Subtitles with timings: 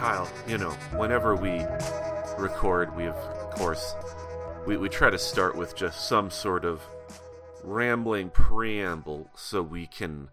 [0.00, 1.62] Kyle, you know, whenever we
[2.38, 3.14] record, we of
[3.50, 3.94] course
[4.66, 6.80] we, we try to start with just some sort of
[7.62, 10.30] rambling preamble so we can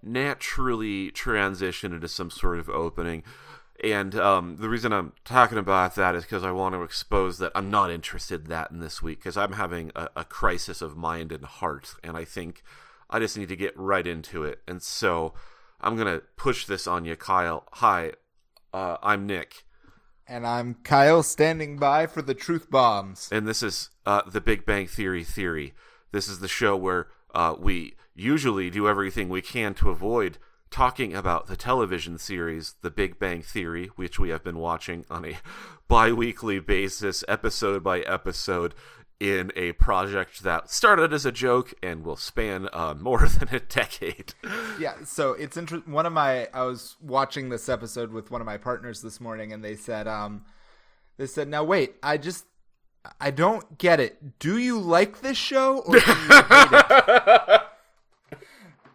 [0.00, 3.24] naturally transition into some sort of opening.
[3.82, 7.50] And um, the reason I'm talking about that is because I want to expose that
[7.56, 10.96] I'm not interested in that in this week because I'm having a, a crisis of
[10.96, 12.62] mind and heart, and I think
[13.10, 14.60] I just need to get right into it.
[14.68, 15.34] And so
[15.80, 17.64] I'm gonna push this on you, Kyle.
[17.72, 18.12] Hi,
[18.72, 19.64] uh, I'm Nick,
[20.26, 23.28] And I'm Kyle standing by for the truth bombs.
[23.32, 25.74] and this is uh, the Big Bang Theory theory.
[26.12, 30.38] This is the show where uh, we usually do everything we can to avoid
[30.70, 35.24] talking about the television series The Big Bang Theory, which we have been watching on
[35.24, 35.38] a
[35.88, 38.74] bi-weekly basis, episode by episode,
[39.20, 43.60] in a project that started as a joke and will span uh, more than a
[43.60, 44.34] decade.
[44.78, 48.46] Yeah, so it's inter- one of my I was watching this episode with one of
[48.46, 50.44] my partners this morning and they said um
[51.18, 52.46] they said now wait, I just
[53.20, 54.38] I don't get it.
[54.38, 57.60] Do you like this show or do you hate it?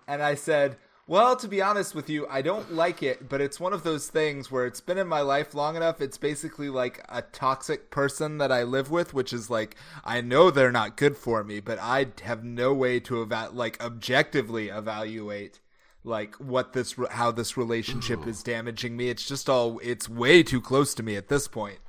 [0.07, 3.59] and I said, "Well, to be honest with you, I don't like it, but it's
[3.59, 6.01] one of those things where it's been in my life long enough.
[6.01, 10.49] It's basically like a toxic person that I live with, which is like I know
[10.49, 15.59] they're not good for me, but I have no way to eva- like objectively evaluate
[16.05, 19.09] like what this re- how this relationship is damaging me.
[19.09, 21.79] It's just all it's way too close to me at this point.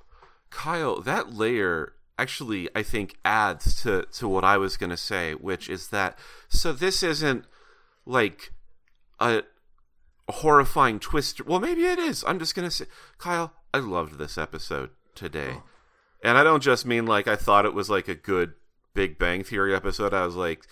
[0.51, 5.35] Kyle, that layer actually I think adds to to what I was going to say,
[5.35, 7.45] which is that so this isn't
[8.07, 8.53] like
[9.21, 9.43] a,
[10.29, 11.47] horrifying twist.
[11.47, 12.25] Well, maybe it is.
[12.27, 12.87] I'm just going to say
[13.19, 15.59] Kyle, I loved this episode today.
[16.23, 18.55] And I don't just mean like I thought it was like a good
[18.95, 20.15] Big Bang Theory episode.
[20.15, 20.67] I was like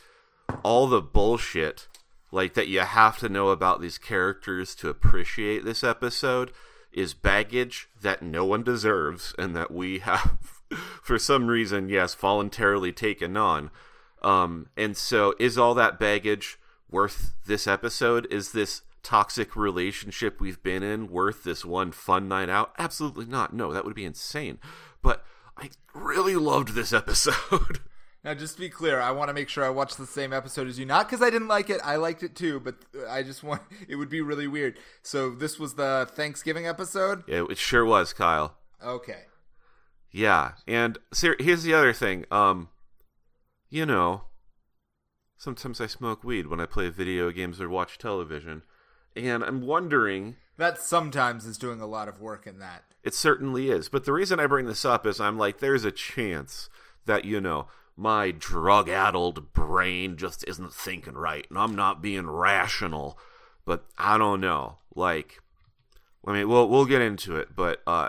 [0.62, 1.88] all the bullshit
[2.32, 6.50] like that you have to know about these characters to appreciate this episode
[6.92, 10.36] is baggage that no one deserves and that we have
[11.02, 13.70] for some reason yes voluntarily taken on
[14.22, 16.58] um and so is all that baggage
[16.94, 22.48] worth this episode is this toxic relationship we've been in worth this one fun night
[22.48, 24.58] out absolutely not no that would be insane
[25.02, 25.24] but
[25.58, 27.80] i really loved this episode
[28.24, 30.66] Now, just to be clear, I want to make sure I watched the same episode
[30.66, 30.86] as you.
[30.86, 32.58] Not because I didn't like it; I liked it too.
[32.58, 34.78] But I just want it would be really weird.
[35.02, 37.22] So this was the Thanksgiving episode.
[37.26, 39.24] yeah, it sure was kyle Okay.
[40.10, 42.24] Yeah, and here's the other thing.
[42.30, 42.68] Um,
[43.68, 44.22] you know,
[45.36, 48.62] sometimes I smoke weed when I play video games or watch television,
[49.16, 50.36] and I'm wondering.
[50.56, 52.84] That sometimes is doing a lot of work in that.
[53.02, 55.90] It certainly is, but the reason I bring this up is I'm like, there's a
[55.90, 56.68] chance
[57.06, 63.18] that you know my drug-addled brain just isn't thinking right, and I'm not being rational.
[63.64, 65.40] But I don't know, like.
[66.26, 68.08] I mean, we'll we'll get into it, but uh,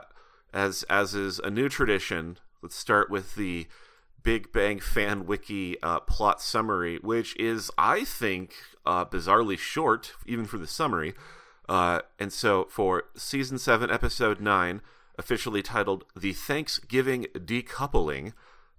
[0.54, 3.68] as as is a new tradition, let's start with the
[4.26, 10.46] Big Bang Fan Wiki uh, plot summary, which is, I think, uh, bizarrely short, even
[10.46, 11.14] for the summary.
[11.70, 14.82] Uh, and so, for season seven, episode nine,
[15.20, 18.34] officially titled "The Thanksgiving Decoupling,"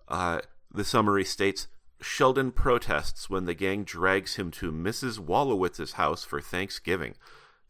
[0.09, 0.41] uh,
[0.75, 1.69] the summary states.
[2.03, 5.19] Sheldon protests when the gang drags him to Mrs.
[5.21, 7.15] Wolowitz's house for Thanksgiving.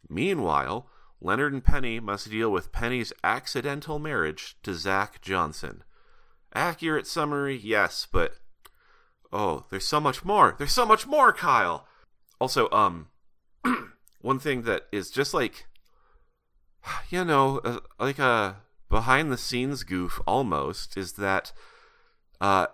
[0.09, 0.89] Meanwhile,
[1.21, 5.83] Leonard and Penny must deal with Penny's accidental marriage to Zach Johnson.
[6.57, 8.33] Accurate summary, yes, but
[9.31, 10.55] oh, there's so much more.
[10.57, 11.87] There's so much more, Kyle.
[12.41, 13.09] Also, um,
[14.21, 15.67] one thing that is just like,
[17.11, 18.55] you know, uh, like a
[18.89, 21.51] behind the scenes goof almost is that,
[22.41, 22.65] uh,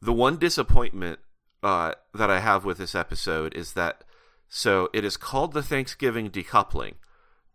[0.00, 1.18] the one disappointment
[1.62, 4.02] uh, that I have with this episode is that
[4.48, 6.94] so it is called the Thanksgiving decoupling,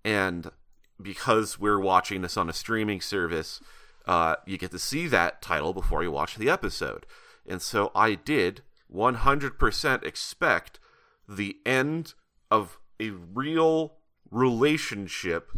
[0.03, 0.51] and
[1.01, 3.59] because we're watching this on a streaming service,
[4.07, 7.05] uh, you get to see that title before you watch the episode.
[7.47, 8.61] And so I did
[8.93, 10.79] 100% expect
[11.27, 12.13] the end
[12.51, 13.93] of a real
[14.31, 15.49] relationship.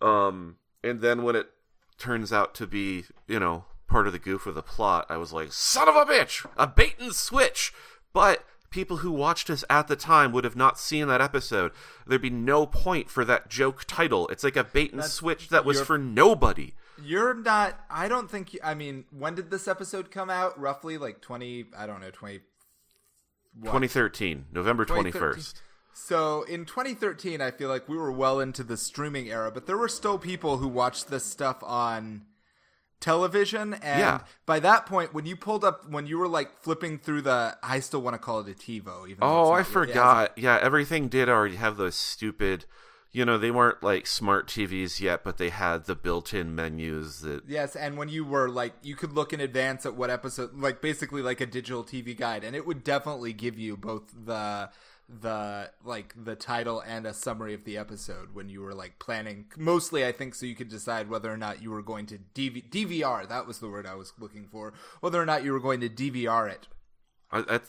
[0.00, 1.50] Um, and then when it
[1.98, 5.32] turns out to be, you know, part of the goof of the plot, I was
[5.32, 7.72] like, son of a bitch, a bait and switch.
[8.12, 11.72] But people who watched us at the time would have not seen that episode.
[12.06, 14.28] There'd be no point for that joke title.
[14.28, 16.74] It's like a bait and That's- switch that was you're- for nobody.
[17.02, 17.78] You're not.
[17.90, 18.54] I don't think.
[18.54, 20.58] You, I mean, when did this episode come out?
[20.58, 21.66] Roughly like twenty.
[21.76, 22.10] I don't know.
[22.10, 22.40] Twenty.
[23.54, 23.66] what?
[23.72, 25.42] 2013, November 2013.
[25.42, 25.54] 21st.
[25.94, 29.76] So in 2013, I feel like we were well into the streaming era, but there
[29.76, 32.22] were still people who watched this stuff on
[33.00, 33.74] television.
[33.74, 34.20] And Yeah.
[34.46, 37.80] by that point, when you pulled up, when you were like flipping through the, I
[37.80, 39.08] still want to call it a TiVo.
[39.08, 40.38] Even Oh, I it's not really- it has a- forgot.
[40.38, 42.64] Yeah, everything did already have those stupid
[43.12, 47.42] you know, they weren't like smart TVs yet, but they had the built-in menus that
[47.48, 50.82] Yes, and when you were like, you could look in advance at what episode, like
[50.82, 54.70] basically like a digital TV guide, and it would definitely give you both the
[55.08, 59.46] the like the title and a summary of the episode when you were like planning.
[59.56, 62.68] Mostly, I think, so you could decide whether or not you were going to DV-
[62.68, 63.26] DVR.
[63.26, 64.74] That was the word I was looking for.
[65.00, 66.68] Whether or not you were going to DVR it.
[67.30, 67.60] I, I,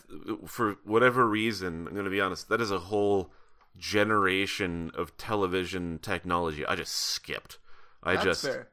[0.46, 3.32] for whatever reason, I'm going to be honest, that is a whole
[3.80, 7.58] generation of television technology I just skipped.
[8.02, 8.68] I That's just fair.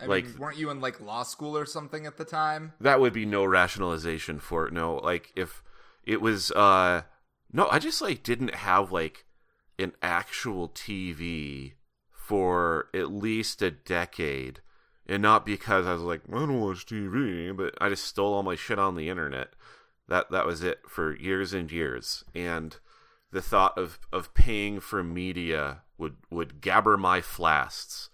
[0.00, 2.72] I like- mean, weren't you in like law school or something at the time?
[2.80, 4.72] that would be no rationalization for it.
[4.72, 5.62] No, like if
[6.04, 7.02] it was uh
[7.52, 9.24] no, I just like didn't have like
[9.78, 11.72] an actual TV
[12.10, 14.60] for at least a decade.
[15.06, 18.44] And not because I was like, I don't watch TV, but I just stole all
[18.44, 19.54] my shit on the internet.
[20.08, 22.24] That that was it for years and years.
[22.34, 22.76] And
[23.32, 28.08] the thought of, of paying for media would, would gabber my flasts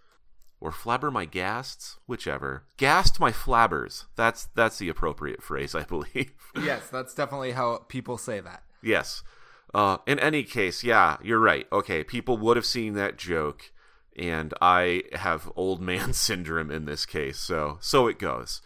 [0.60, 2.64] or flabber my gasts, whichever.
[2.76, 4.04] Gast my flabbers.
[4.16, 6.32] That's that's the appropriate phrase, I believe.
[6.56, 8.62] yes, that's definitely how people say that.
[8.82, 9.22] yes.
[9.74, 11.66] Uh, in any case, yeah, you're right.
[11.70, 13.72] Okay, people would have seen that joke,
[14.16, 18.62] and I have old man syndrome in this case, so so it goes.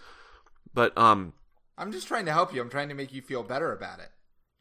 [0.73, 1.33] But um,
[1.77, 2.61] I'm just trying to help you.
[2.61, 4.11] I'm trying to make you feel better about it,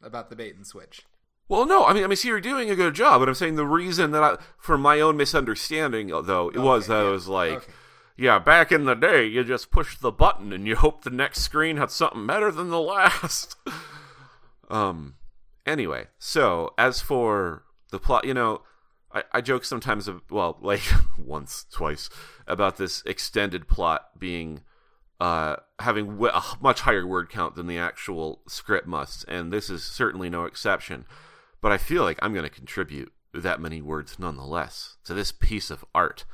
[0.02, 1.02] about the bait and switch.
[1.50, 3.56] Well, no, I mean, I mean, see, you're doing a good job, but I'm saying
[3.56, 7.26] the reason that I, for my own misunderstanding, though, it was that yeah, it was
[7.26, 7.72] like, okay.
[8.16, 11.40] yeah, back in the day, you just pushed the button and you hoped the next
[11.40, 13.56] screen had something better than the last.
[14.70, 15.16] um,
[15.66, 18.62] anyway, so as for the plot, you know,
[19.12, 20.84] I, I joke sometimes, of, well, like
[21.18, 22.08] once, twice,
[22.46, 24.60] about this extended plot being
[25.18, 29.68] uh, having w- a much higher word count than the actual script must, and this
[29.68, 31.06] is certainly no exception.
[31.60, 35.70] But I feel like I'm going to contribute that many words nonetheless to this piece
[35.70, 36.24] of art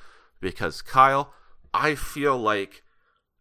[0.41, 1.33] because Kyle,
[1.75, 2.83] I feel like,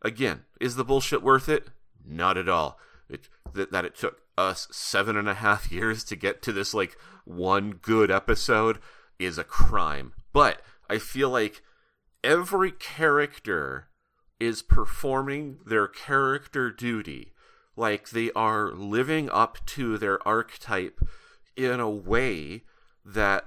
[0.01, 1.67] again, is the bullshit worth it?
[2.05, 2.79] Not at all.
[3.09, 6.73] It, that, that it took us seven and a half years to get to this
[6.73, 8.79] like one good episode
[9.19, 10.13] is a crime.
[10.33, 11.61] But I feel like
[12.23, 13.87] every character
[14.39, 17.33] is performing their character duty.
[17.77, 20.99] Like they are living up to their archetype
[21.55, 22.63] in a way
[23.05, 23.45] that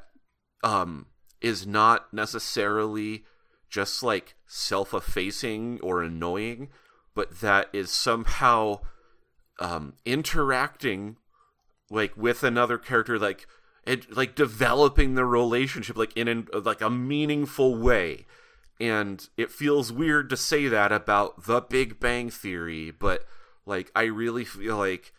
[0.62, 1.06] um,
[1.40, 3.24] is not necessarily
[3.68, 6.68] just like self effacing or annoying,
[7.14, 8.80] but that is somehow
[9.60, 11.16] um, interacting
[11.90, 13.46] like with another character, like
[13.84, 18.26] it, like developing the relationship like in an, like a meaningful way.
[18.80, 23.24] And it feels weird to say that about The Big Bang Theory, but
[23.66, 25.12] like I really feel like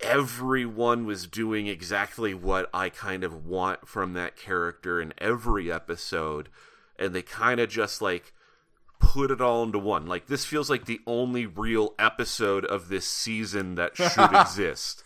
[0.00, 6.48] everyone was doing exactly what I kind of want from that character in every episode,
[6.98, 8.32] and they kind of just like
[8.98, 10.06] put it all into one.
[10.06, 15.02] Like this feels like the only real episode of this season that should exist.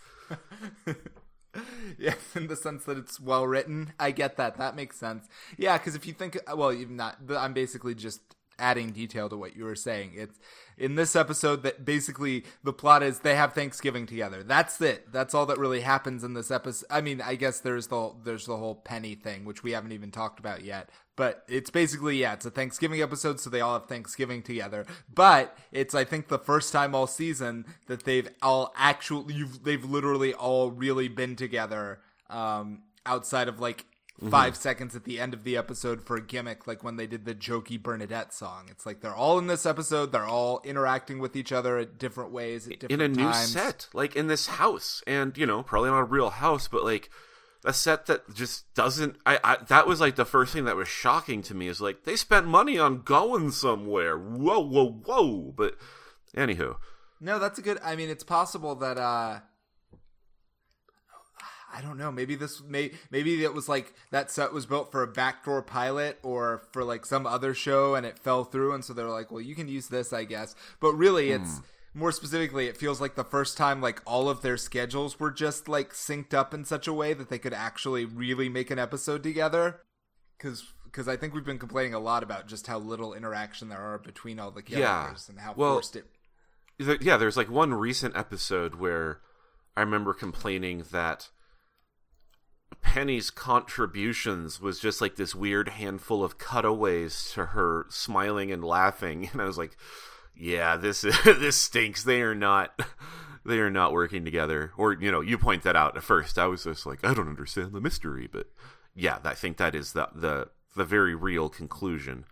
[1.99, 3.93] yeah, in the sense that it's well written.
[3.99, 4.59] I get that.
[4.59, 5.27] That makes sense.
[5.57, 7.19] Yeah, because if you think, well, even not.
[7.37, 8.21] I'm basically just
[8.61, 10.13] adding detail to what you were saying.
[10.15, 10.39] It's
[10.77, 14.43] in this episode that basically the plot is they have Thanksgiving together.
[14.43, 15.13] That's it.
[15.13, 16.87] That's all that really happens in this episode.
[16.91, 20.11] I mean, I guess there's the there's the whole penny thing, which we haven't even
[20.11, 20.91] talked about yet.
[21.17, 24.87] But it's basically yeah, it's a Thanksgiving episode, so they all have Thanksgiving together.
[25.13, 30.35] But it's I think the first time all season that they've all actually they've literally
[30.35, 32.01] all really been together.
[32.29, 33.87] Um, outside of like
[34.29, 37.25] 5 seconds at the end of the episode for a gimmick, like when they did
[37.25, 38.67] the jokey Bernadette song.
[38.71, 42.31] It's like they're all in this episode, they're all interacting with each other at different
[42.31, 45.91] ways at different in a new set, like in this house, and you know, probably
[45.91, 47.09] not a real house, but like
[47.65, 49.17] a set that just doesn't.
[49.27, 52.05] I, I that was like the first thing that was shocking to me is like
[52.05, 54.19] they spent money on going somewhere.
[54.19, 55.53] Whoa, whoa, whoa!
[55.57, 55.77] But
[56.37, 56.77] anywho,
[57.21, 57.79] No, that's a good.
[57.83, 59.41] I mean, it's possible that uh
[61.73, 62.11] I don't know.
[62.11, 66.19] Maybe this may maybe it was like that set was built for a backdoor pilot
[66.23, 69.41] or for like some other show and it fell through and so they're like, "Well,
[69.41, 71.43] you can use this, I guess." But really hmm.
[71.43, 71.61] it's
[71.95, 75.69] more specifically it feels like the first time like all of their schedules were just
[75.69, 79.23] like synced up in such a way that they could actually really make an episode
[79.23, 79.81] together
[80.39, 83.81] cuz because I think we've been complaining a lot about just how little interaction there
[83.81, 86.07] are between all the characters and how Well, forced it
[86.79, 89.21] There- yeah, there's like one recent episode where
[89.77, 91.29] I remember complaining that
[92.83, 99.29] Penny's contributions was just like this weird handful of cutaways to her smiling and laughing,
[99.33, 99.77] and I was like,
[100.35, 102.05] "Yeah, this this stinks.
[102.05, 102.81] They are not."
[103.43, 106.39] They are not working together, or you know, you point that out at first.
[106.39, 108.49] I was just like, I don't understand the mystery, but
[108.95, 112.27] yeah, I think that is the the the very real conclusion.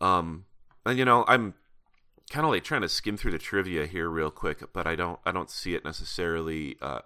[0.00, 0.46] Um,
[0.86, 1.54] and you know, I'm
[2.30, 5.18] kind of like trying to skim through the trivia here real quick, but I don't
[5.24, 6.76] I don't see it necessarily.
[6.80, 7.00] Uh,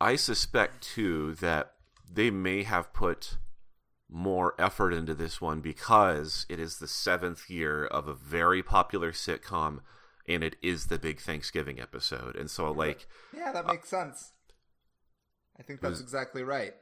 [0.00, 1.72] I suspect too that
[2.10, 3.38] they may have put
[4.10, 9.12] more effort into this one because it is the seventh year of a very popular
[9.12, 9.80] sitcom
[10.26, 12.36] and it is the big Thanksgiving episode.
[12.36, 14.32] And so, like, yeah, that uh, makes sense.
[15.58, 16.74] I think that's was- exactly right.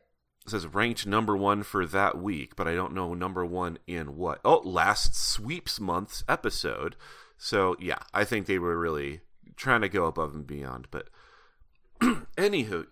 [0.44, 4.16] it says ranked number one for that week, but I don't know number one in
[4.16, 4.40] what.
[4.44, 6.96] Oh, last sweeps month's episode.
[7.38, 9.20] So yeah, I think they were really
[9.56, 10.88] trying to go above and beyond.
[10.90, 11.08] But
[12.00, 12.86] anywho,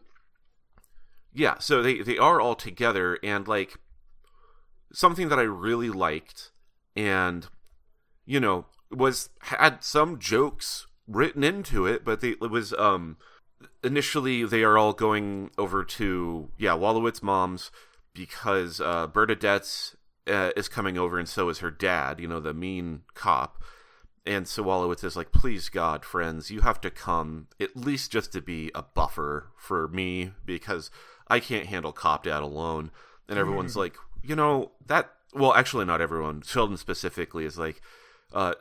[1.35, 3.79] yeah, so they they are all together, and like
[4.93, 6.53] something that I really liked,
[6.97, 7.47] and
[8.25, 13.17] you know was had some jokes written into it, but they, it was um
[13.83, 17.71] initially they are all going over to yeah Wolowitz mom's
[18.15, 19.95] because uh, Bernadette
[20.29, 23.63] uh, is coming over and so is her dad, you know the mean cop.
[24.27, 28.33] And so Wolowitz is like, please God, friends, you have to come at least just
[28.33, 30.91] to be a buffer for me because
[31.29, 32.91] I can't handle cop dad alone.
[33.29, 35.11] And everyone's like, you know that.
[35.33, 36.43] Well, actually, not everyone.
[36.43, 37.81] Sheldon specifically is like,
[38.33, 38.55] uh,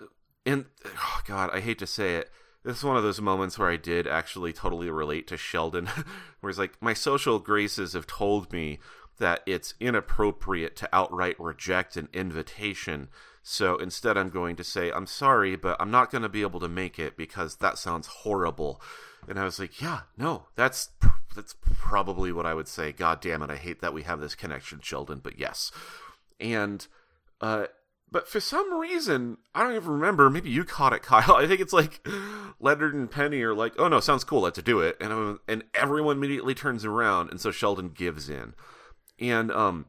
[0.45, 2.31] and oh God, I hate to say it.
[2.63, 5.87] This is one of those moments where I did actually totally relate to Sheldon,
[6.39, 8.79] where he's like, my social graces have told me
[9.19, 13.09] that it's inappropriate to outright reject an invitation.
[13.43, 16.61] So instead, I'm going to say, I'm sorry, but I'm not going to be able
[16.61, 18.81] to make it because that sounds horrible.
[19.27, 20.89] And I was like, yeah, no, that's
[21.33, 22.91] that's probably what I would say.
[22.91, 25.71] God damn it, I hate that we have this connection, Sheldon, but yes.
[26.39, 26.85] And
[27.41, 27.65] uh
[28.13, 30.29] but for some reason, I don't even remember.
[30.29, 31.35] Maybe you caught it, Kyle.
[31.35, 32.07] I think it's like
[32.59, 34.41] Leonard and Penny are like, "Oh no, sounds cool.
[34.41, 38.53] Let's do it." And uh, and everyone immediately turns around, and so Sheldon gives in.
[39.19, 39.87] And um,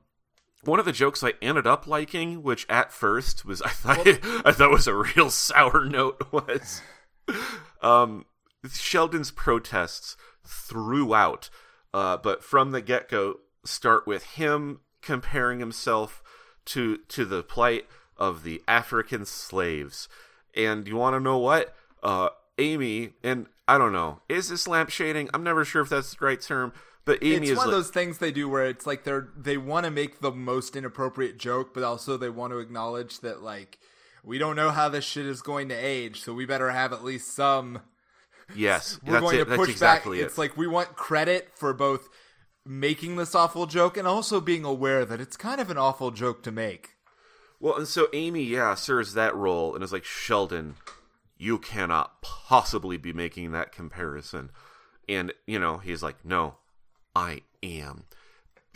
[0.64, 4.06] one of the jokes I ended up liking, which at first was I thought
[4.44, 6.80] I thought was a real sour note, was
[7.82, 8.24] um,
[8.70, 11.50] Sheldon's protests throughout,
[11.92, 16.22] uh, but from the get go, start with him comparing himself
[16.66, 17.86] to to the plight
[18.16, 20.08] of the African slaves.
[20.56, 21.74] And you want to know what?
[22.02, 24.20] Uh, Amy and I don't know.
[24.28, 25.30] Is this lampshading?
[25.34, 26.72] I'm never sure if that's the right term.
[27.04, 29.28] But Amy it's is one like, of those things they do where it's like they're
[29.36, 33.42] they want to make the most inappropriate joke, but also they want to acknowledge that
[33.42, 33.78] like
[34.22, 37.04] we don't know how this shit is going to age, so we better have at
[37.04, 37.82] least some.
[38.54, 39.38] Yes, We're that's going it.
[39.38, 40.22] to That's push exactly back.
[40.22, 40.26] it.
[40.26, 42.08] It's like we want credit for both
[42.66, 46.42] making this awful joke and also being aware that it's kind of an awful joke
[46.44, 46.90] to make.
[47.60, 50.74] Well, and so Amy, yeah, serves that role and is like, Sheldon,
[51.38, 54.50] you cannot possibly be making that comparison.
[55.08, 56.56] And, you know, he's like, no,
[57.14, 58.04] I am.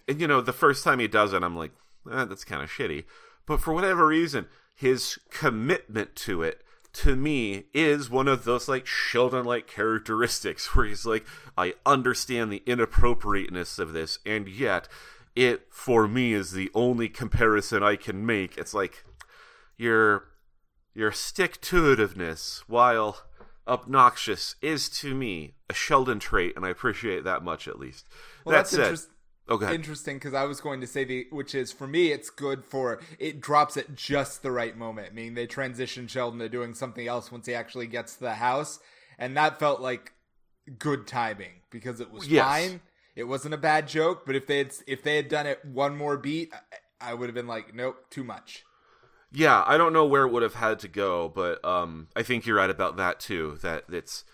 [0.07, 1.73] And, you know, the first time he does it, I'm like,
[2.11, 3.05] eh, that's kind of shitty.
[3.47, 6.63] But for whatever reason, his commitment to it,
[7.03, 11.27] to me, is one of those, like, Sheldon like characteristics where he's like,
[11.57, 14.89] I understand the inappropriateness of this, and yet
[15.37, 18.59] it for me is the only comparison I can make.
[18.59, 19.05] It's like
[19.77, 20.25] your
[20.95, 23.23] your stick to itiveness, while
[23.69, 28.07] obnoxious, is to me a Sheldon trait, and I appreciate that much at least.
[28.45, 29.11] Well, that that's said,
[29.49, 32.65] okay, interesting because I was going to say the which is for me it's good
[32.65, 35.15] for it drops at just the right moment.
[35.15, 38.79] Meaning they transition Sheldon to doing something else once he actually gets to the house,
[39.19, 40.13] and that felt like
[40.79, 42.45] good timing because it was Yes.
[42.45, 42.81] fine.
[43.17, 45.97] It wasn't a bad joke, but if they had if they had done it one
[45.97, 46.53] more beat,
[47.01, 48.65] I, I would have been like, nope, too much.
[49.33, 52.47] yeah, I don't know where it would have had to go, but um, I think
[52.47, 53.59] you're right about that too.
[53.63, 54.25] That it's,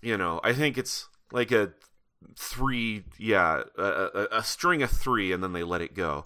[0.00, 1.72] you know, I think it's like a
[2.36, 6.24] three, yeah, a, a, a string of three, and then they let it go.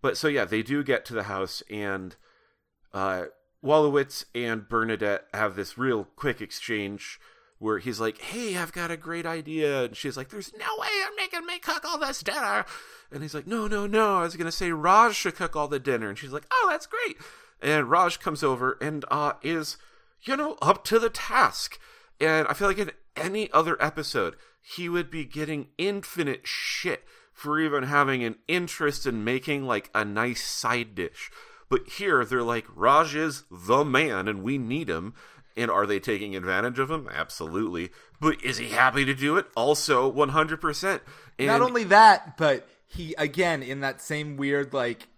[0.00, 2.16] But so yeah, they do get to the house, and
[2.92, 3.24] uh,
[3.64, 7.18] Wolowitz and Bernadette have this real quick exchange
[7.58, 10.88] where he's like, "Hey, I've got a great idea," and she's like, "There's no way
[11.04, 12.64] I'm making me cook all this dinner,"
[13.10, 15.80] and he's like, "No, no, no, I was gonna say Raj should cook all the
[15.80, 17.16] dinner," and she's like, "Oh, that's great,"
[17.60, 19.76] and Raj comes over and uh, is,
[20.22, 21.80] you know, up to the task,
[22.20, 27.60] and I feel like in any other episode he would be getting infinite shit for
[27.60, 31.30] even having an interest in making like a nice side dish.
[31.68, 35.14] But here they're like, Raj is the man and we need him.
[35.56, 37.08] And are they taking advantage of him?
[37.12, 37.90] Absolutely.
[38.20, 39.46] But is he happy to do it?
[39.56, 41.00] Also 100%.
[41.38, 45.08] And Not only that, but he again in that same weird like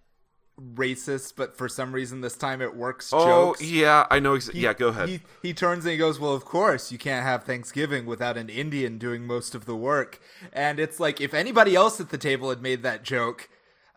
[0.74, 3.10] racist, but for some reason this time it works.
[3.12, 3.62] Oh, jokes.
[3.62, 4.36] yeah, I know.
[4.36, 5.08] Exa- He- yeah, go ahead.
[5.08, 8.48] He, he turns and he goes, Well, of course, you can't have Thanksgiving without an
[8.48, 10.20] Indian doing most of the work.
[10.52, 13.48] And it's like, if anybody else at the table had made that joke,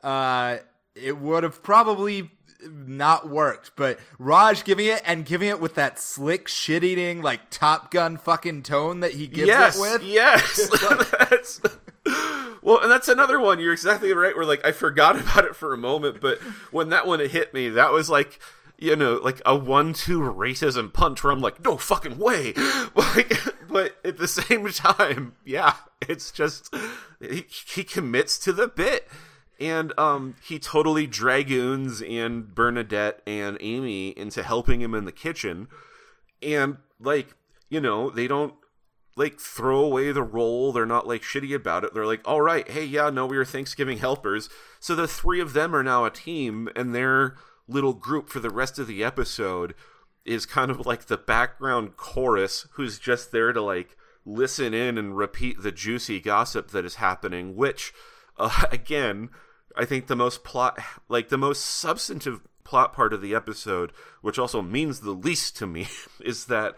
[0.04, 0.58] uh,
[0.96, 2.32] it would have probably
[2.70, 3.72] not worked.
[3.76, 8.18] But Raj giving it and giving it with that slick shit eating like Top Gun
[8.18, 10.04] fucking tone that he gives yes, it with.
[10.04, 10.70] Yes.
[11.30, 11.62] that's,
[12.64, 13.60] well, and that's another one.
[13.60, 14.36] You're exactly right.
[14.36, 16.40] Where like I forgot about it for a moment, but
[16.72, 18.40] when that one hit me, that was like
[18.84, 22.54] you know, like a one-two racism punch where I'm like, no fucking way.
[22.96, 23.34] Like,
[23.68, 26.74] but at the same time, yeah, it's just
[27.20, 29.08] he, he commits to the bit,
[29.60, 35.68] and um, he totally dragoons and Bernadette and Amy into helping him in the kitchen,
[36.42, 37.36] and like
[37.70, 38.54] you know, they don't
[39.16, 40.72] like throw away the role.
[40.72, 41.94] They're not like shitty about it.
[41.94, 44.50] They're like, all right, hey, yeah, no, we are Thanksgiving helpers.
[44.80, 47.36] So the three of them are now a team, and they're
[47.68, 49.74] little group for the rest of the episode
[50.26, 55.18] is kind of like the background chorus who's just there to like listen in and
[55.18, 57.94] repeat the juicy gossip that is happening which
[58.38, 59.30] uh, again
[59.76, 60.80] i think the most plot
[61.10, 63.92] like the most substantive plot part of the episode
[64.22, 65.88] which also means the least to me
[66.24, 66.76] is that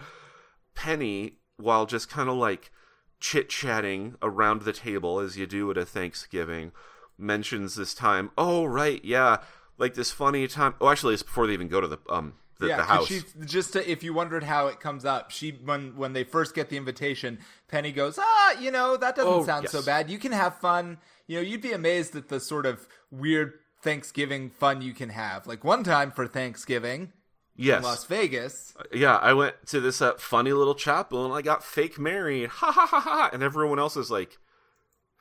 [0.74, 2.72] penny while just kind of like
[3.20, 6.72] chit chatting around the table as you do at a thanksgiving
[7.18, 9.38] mentions this time oh right yeah
[9.78, 10.74] like this funny time.
[10.80, 13.08] Oh, actually, it's before they even go to the um the, yeah, the house.
[13.08, 16.56] She, just to, if you wondered how it comes up, she when when they first
[16.56, 19.72] get the invitation, Penny goes, ah, you know that doesn't Oh, sound yes.
[19.72, 20.10] so bad.
[20.10, 20.98] You can have fun.
[21.28, 25.48] You know, you'd be amazed at the sort of weird Thanksgiving fun you can have.
[25.48, 27.12] Like one time for Thanksgiving
[27.56, 28.74] yes, in Las Vegas.
[28.92, 29.18] yeah.
[29.18, 32.50] I went to this uh, funny little chapel and I got fake married.
[32.50, 33.30] Ha ha ha ha!
[33.34, 34.38] And everyone else is like,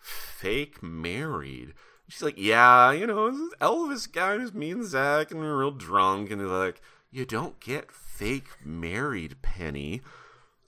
[0.05, 1.75] fake married.
[2.09, 5.71] She's like, yeah, you know, this Elvis guy who's me and Zach and we're real
[5.71, 10.03] drunk, and they're like, you don't get fake married, Penny.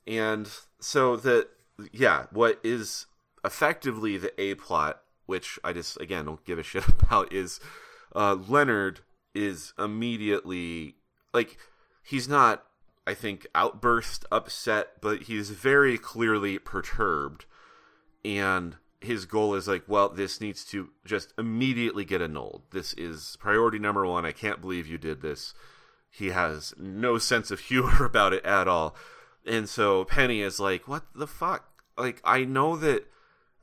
[0.06, 0.48] And
[0.80, 1.48] so that,
[1.92, 3.06] yeah, what is
[3.44, 7.60] effectively the A plot, which I just again don't give a shit about, is
[8.14, 9.00] uh, Leonard
[9.34, 10.96] is immediately
[11.36, 11.58] like
[12.02, 12.64] he's not,
[13.06, 17.44] I think, outburst upset, but he's very clearly perturbed,
[18.24, 22.62] and his goal is like, well, this needs to just immediately get annulled.
[22.72, 24.24] This is priority number one.
[24.24, 25.52] I can't believe you did this.
[26.10, 28.96] He has no sense of humor about it at all.
[29.44, 31.68] And so Penny is like, "What the fuck?
[31.98, 33.04] Like I know that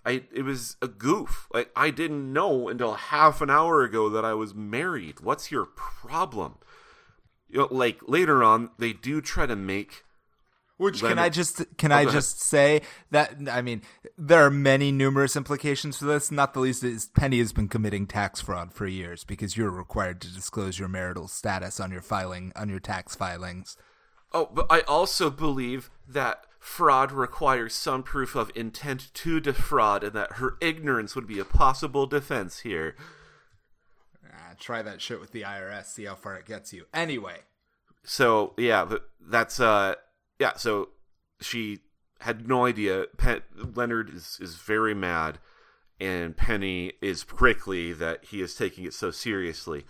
[0.06, 1.48] I it was a goof.
[1.52, 5.22] Like I didn't know until half an hour ago that I was married.
[5.22, 6.60] What's your problem?"
[7.54, 10.04] You know, like later on, they do try to make
[10.78, 13.84] Which can I just can Oh, I just say that I mean
[14.18, 16.32] there are many numerous implications for this.
[16.32, 20.20] Not the least is Penny has been committing tax fraud for years because you're required
[20.22, 23.78] to disclose your marital status on your filing on your tax filings.
[24.34, 30.14] Oh, but I also believe that fraud requires some proof of intent to defraud, and
[30.14, 32.96] that her ignorance would be a possible defense here.
[34.60, 35.86] Try that shit with the IRS.
[35.86, 36.86] See how far it gets you.
[36.94, 37.40] Anyway,
[38.04, 38.90] So yeah,
[39.22, 39.96] that's uh
[40.40, 40.56] yeah.
[40.56, 40.90] So
[41.42, 41.80] she
[42.22, 43.06] had no idea.
[43.56, 45.40] Leonard is is very mad,
[46.00, 49.86] and Penny is prickly that he is taking it so seriously.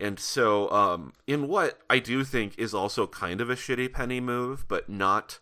[0.00, 4.20] And so, um, in what I do think is also kind of a shitty Penny
[4.20, 5.40] move, but not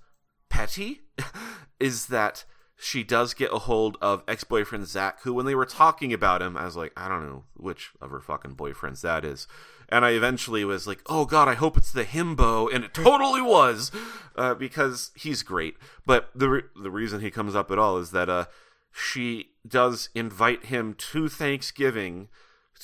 [0.49, 1.03] petty,
[1.81, 2.45] is that
[2.79, 6.43] she does get a hold of ex boyfriend Zach, who, when they were talking about
[6.43, 9.49] him, I was like, I don't know which of her fucking boyfriends that is.
[9.89, 12.73] And I eventually was like, oh god, I hope it's the himbo.
[12.73, 13.91] And it totally was,
[14.37, 15.77] uh, because he's great.
[16.05, 18.47] But the, re- the reason he comes up at all is that uh,
[18.93, 22.29] she does invite him to Thanksgiving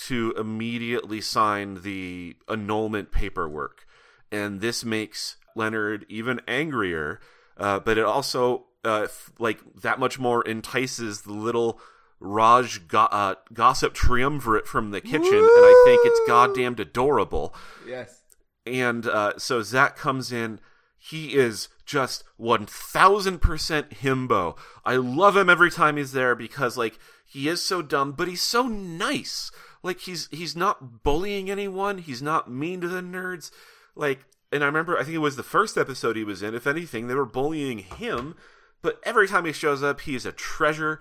[0.07, 3.87] to immediately sign the annulment paperwork.
[4.31, 7.20] And this makes Leonard even angrier,
[7.59, 9.07] uh, but it also, uh,
[9.38, 11.81] like, that much more entices the little
[12.21, 17.55] Raj go- uh, gossip triumvirate from the kitchen, and I think it's goddamn adorable.
[17.87, 18.21] yes.
[18.64, 20.61] And uh, so Zach comes in.
[20.97, 23.40] He is just 1000%
[23.90, 24.57] himbo.
[24.85, 28.42] I love him every time he's there because, like, he is so dumb, but he's
[28.42, 29.51] so nice.
[29.83, 31.99] Like, he's he's not bullying anyone.
[31.99, 33.51] He's not mean to the nerds.
[33.97, 34.21] Like,
[34.53, 36.55] and I remember, I think it was the first episode he was in.
[36.55, 38.37] If anything, they were bullying him.
[38.83, 41.01] But every time he shows up, he is a treasure.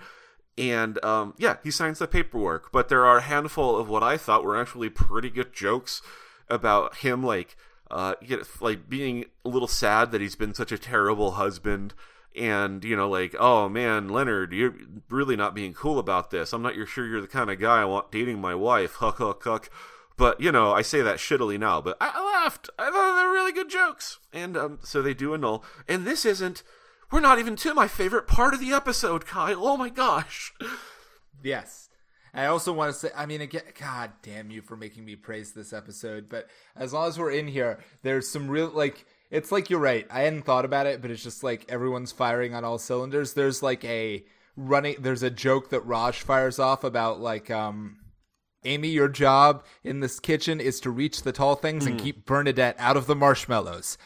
[0.58, 2.72] And um, yeah, he signs the paperwork.
[2.72, 6.02] But there are a handful of what I thought were actually pretty good jokes
[6.50, 7.56] about him, like
[7.90, 11.94] uh, you get, like being a little sad that he's been such a terrible husband,
[12.36, 14.76] and you know, like oh man, Leonard, you're
[15.10, 16.54] really not being cool about this.
[16.54, 18.96] I'm not you're sure you're the kind of guy I want dating my wife.
[18.96, 19.70] Huck huck huck.
[20.18, 22.08] But you know, I say that shittily now, but I,
[22.44, 22.70] laughed.
[22.78, 25.64] I thought they were really good jokes, and um, so they do annul.
[25.88, 26.64] And this isn't.
[27.12, 29.66] We're not even to my favorite part of the episode, Kyle.
[29.68, 30.54] Oh my gosh.
[31.44, 31.90] Yes.
[32.34, 35.52] I also want to say, I mean, again, God damn you for making me praise
[35.52, 36.30] this episode.
[36.30, 39.06] But as long as we're in here, there's some real like.
[39.30, 40.06] It's like you're right.
[40.10, 43.34] I hadn't thought about it, but it's just like everyone's firing on all cylinders.
[43.34, 44.24] There's like a
[44.56, 44.96] running.
[45.00, 47.98] There's a joke that Raj fires off about like, um,
[48.64, 52.76] Amy, your job in this kitchen is to reach the tall things and keep Bernadette
[52.78, 53.98] out of the marshmallows.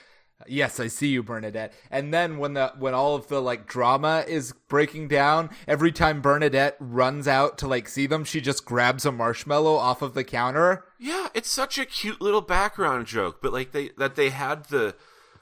[0.48, 1.74] Yes, I see you, Bernadette.
[1.89, 6.21] And then when the when all of the like drama is breaking down, every time
[6.21, 10.24] Bernadette runs out to like see them, she just grabs a marshmallow off of the
[10.24, 10.84] counter.
[11.00, 14.95] Yeah, it's such a cute little background joke, but like they that they had the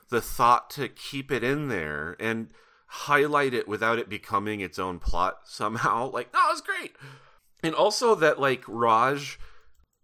[0.10, 2.50] the thought to keep it in there and
[2.86, 6.12] highlight it without it becoming its own plot somehow.
[6.14, 6.96] Like, that was great.
[7.64, 9.40] And also that like Raj,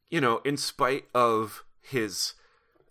[0.09, 2.33] you know, in spite of his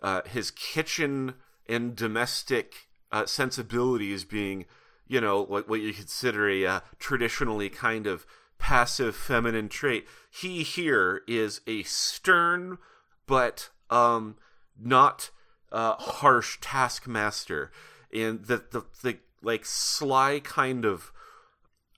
[0.01, 1.35] uh his kitchen
[1.69, 4.67] and domestic uh, sensibilities being,
[5.07, 8.27] you know, what what you consider a uh, traditionally kind of
[8.59, 12.79] passive feminine trait, he here is a stern
[13.27, 14.37] but um
[14.81, 15.31] not
[15.71, 17.71] uh, harsh taskmaster,
[18.13, 21.13] and the, the the like sly kind of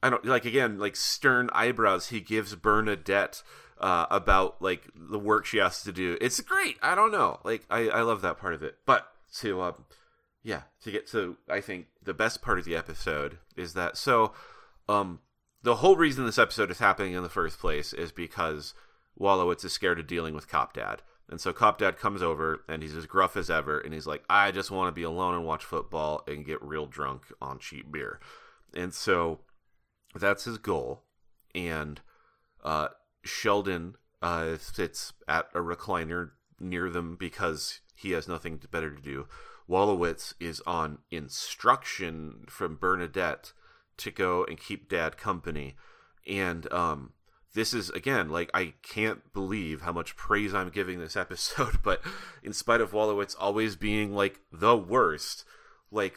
[0.02, 3.42] I don't like again like stern eyebrows he gives Bernadette
[3.78, 6.18] uh, about like the work she has to do.
[6.20, 6.76] It's great.
[6.82, 7.40] I don't know.
[7.44, 8.76] Like I I love that part of it.
[8.86, 9.06] But
[9.38, 9.84] to um
[10.42, 14.32] yeah to get to I think the best part of the episode is that so
[14.88, 15.20] um
[15.62, 18.74] the whole reason this episode is happening in the first place is because
[19.18, 21.02] Wolowitz is scared of dealing with Cop Dad.
[21.28, 24.24] And so Cop Dad comes over and he's as gruff as ever and he's like,
[24.28, 27.92] I just want to be alone and watch football and get real drunk on cheap
[27.92, 28.18] beer.
[28.74, 29.40] And so
[30.14, 31.04] that's his goal.
[31.54, 32.00] And
[32.64, 32.88] uh,
[33.22, 39.26] Sheldon uh, sits at a recliner near them because he has nothing better to do.
[39.68, 43.52] Wolowitz is on instruction from Bernadette
[43.98, 45.76] to go and keep Dad company.
[46.26, 47.12] And um,
[47.54, 52.00] this is again like I can't believe how much praise I'm giving this episode, but
[52.42, 55.44] in spite of Wolowitz always being like the worst,
[55.90, 56.16] like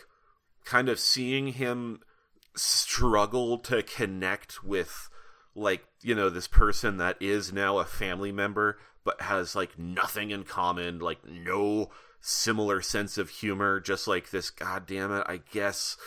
[0.63, 1.99] kind of seeing him
[2.55, 5.09] struggle to connect with
[5.55, 10.31] like you know this person that is now a family member but has like nothing
[10.31, 11.89] in common like no
[12.21, 15.97] similar sense of humor just like this god damn it i guess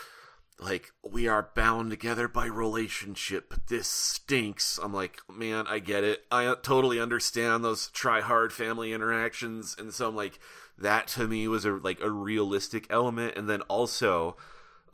[0.59, 4.79] like we are bound together by relationship but this stinks.
[4.83, 6.25] I'm like man i get it.
[6.31, 9.77] I totally understand those try hard family interactions.
[9.79, 10.39] And so i'm like
[10.79, 13.37] that to me was a like a realistic element.
[13.37, 14.37] And then also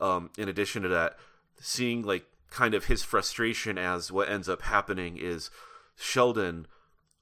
[0.01, 1.17] um in addition to that
[1.61, 5.49] seeing like kind of his frustration as what ends up happening is
[5.95, 6.67] sheldon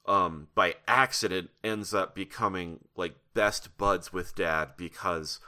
[0.06, 5.38] um by accident ends up becoming like best buds with dad because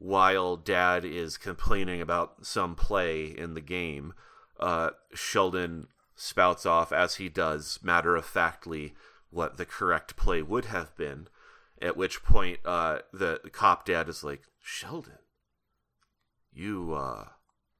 [0.00, 4.14] while dad is complaining about some play in the game,
[4.58, 8.94] uh, Sheldon spouts off, as he does, matter of factly,
[9.30, 11.28] what the correct play would have been.
[11.82, 15.18] At which point, uh, the, cop dad is like, Sheldon,
[16.50, 17.28] you, uh,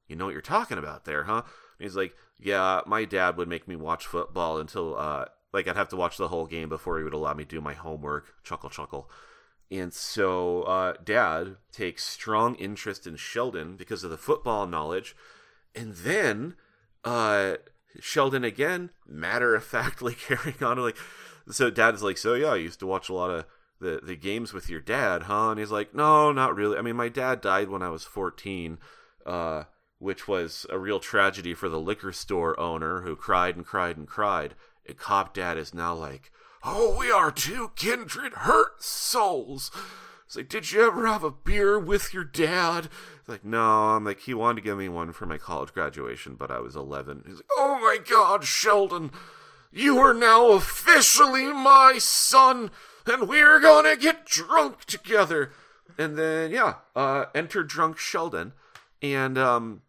[0.06, 1.42] you know what you're talking about there, huh?
[1.78, 5.76] And he's like, yeah, my dad would make me watch football until, uh, like, I'd
[5.76, 8.34] have to watch the whole game before he would allow me to do my homework.
[8.44, 9.10] Chuckle, chuckle.
[9.70, 15.14] And so uh, Dad takes strong interest in Sheldon because of the football knowledge.
[15.74, 16.56] And then
[17.04, 17.54] uh,
[18.00, 20.96] Sheldon again, matter of factly carrying on like,
[21.50, 23.46] so Dad's like, so yeah, I used to watch a lot of
[23.80, 25.50] the the games with your dad, huh?
[25.50, 26.76] And he's like, no, not really.
[26.76, 28.78] I mean, my dad died when I was fourteen,
[29.26, 29.64] uh,
[29.98, 34.06] which was a real tragedy for the liquor store owner who cried and cried and
[34.06, 34.54] cried.
[34.90, 36.32] And Cop Dad is now like,
[36.64, 39.70] oh, we are two kindred hurt souls.
[40.26, 42.88] It's like, did you ever have a beer with your dad?
[43.28, 43.60] Like, no.
[43.60, 46.74] I'm like, he wanted to give me one for my college graduation, but I was
[46.74, 47.22] 11.
[47.24, 49.12] He's like, oh my God, Sheldon,
[49.70, 52.72] you are now officially my son,
[53.06, 55.52] and we're gonna get drunk together.
[55.96, 58.54] And then, yeah, uh, enter drunk Sheldon,
[59.00, 59.82] and um,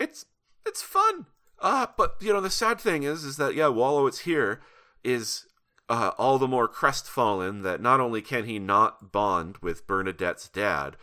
[0.00, 0.26] it's
[0.66, 1.26] it's fun.
[1.64, 4.60] Uh, but you know, the sad thing is, is that yeah, Wallow, it's here
[5.02, 5.46] is
[5.88, 10.98] uh, all the more crestfallen that not only can he not bond with Bernadette's dad,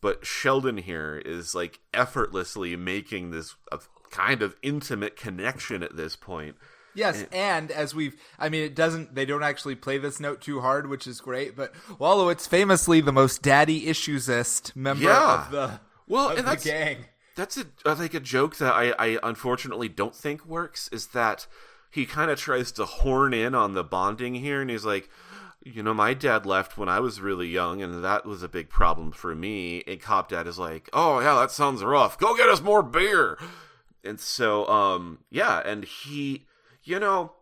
[0.00, 3.80] but Sheldon here is like effortlessly making this a
[4.12, 6.54] kind of intimate connection at this point.
[6.94, 10.40] Yes, and, and, as we've, I mean, it doesn't, they don't actually play this note
[10.40, 15.46] too hard, which is great, but Wolowitz famously the most daddy issuesist member yeah.
[15.46, 17.06] of the, well, of and the that's, gang.
[17.36, 21.46] That's a, like a joke that I, I unfortunately don't think works is that
[21.90, 25.08] he kind of tries to horn in on the bonding here, and he's like,
[25.64, 28.68] you know, my dad left when I was really young, and that was a big
[28.68, 29.82] problem for me.
[29.86, 32.18] And Cop Dad is like, oh, yeah, that sounds rough.
[32.18, 33.38] Go get us more beer.
[34.04, 36.44] And so, um, yeah, and he
[36.82, 37.32] You know,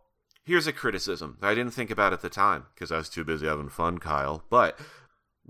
[0.44, 3.24] here's a criticism that I didn't think about at the time because I was too
[3.24, 4.44] busy having fun, Kyle.
[4.48, 4.78] But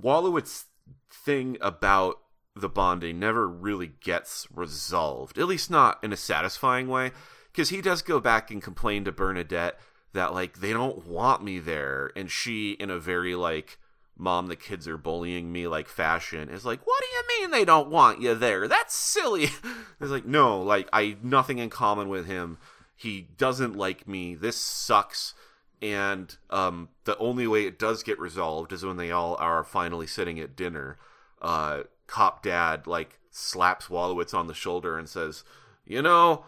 [0.01, 0.65] Wolowitz's
[1.11, 2.17] thing about
[2.55, 7.13] the bonding never really gets resolved, at least not in a satisfying way,
[7.51, 9.79] because he does go back and complain to Bernadette
[10.13, 13.79] that like they don't want me there, and she, in a very like
[14.17, 17.65] mom the kids are bullying me like fashion is like what do you mean they
[17.65, 18.69] don't want you there?
[18.69, 19.49] That's silly.
[20.01, 22.59] It's like no like i nothing in common with him.
[22.97, 24.35] He doesn't like me.
[24.35, 25.35] This sucks.
[25.81, 30.07] And um, the only way it does get resolved is when they all are finally
[30.07, 30.99] sitting at dinner
[31.41, 35.45] uh, cop dad like slaps Wolowitz on the shoulder and says
[35.87, 36.45] you know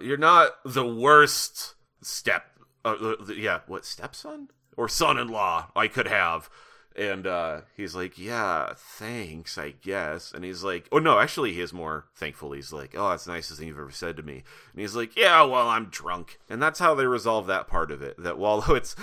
[0.00, 2.44] you're not the worst step
[2.84, 6.48] uh, yeah what stepson or son-in-law i could have
[6.96, 11.60] and uh, he's like, "Yeah, thanks, I guess." And he's like, "Oh no, actually, he
[11.60, 14.44] is more thankful." He's like, "Oh, that's the nicest thing you've ever said to me."
[14.72, 18.00] And he's like, "Yeah, well, I'm drunk," and that's how they resolve that part of
[18.02, 18.16] it.
[18.22, 18.36] That
[18.68, 18.94] it's,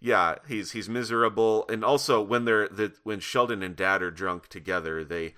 [0.00, 4.48] yeah, he's he's miserable, and also when they're the when Sheldon and Dad are drunk
[4.48, 5.34] together, they,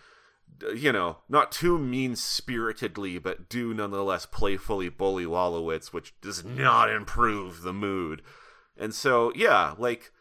[0.74, 6.90] you know, not too mean spiritedly, but do nonetheless playfully bully Wolowitz, which does not
[6.90, 8.22] improve the mood.
[8.76, 10.12] And so, yeah, like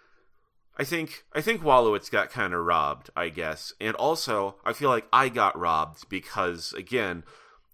[0.78, 4.90] I think I think Wolowitz got kind of robbed, I guess, and also I feel
[4.90, 7.24] like I got robbed because again,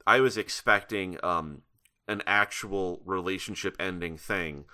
[0.08, 1.62] I was expecting um,
[2.08, 4.66] an actual relationship ending thing,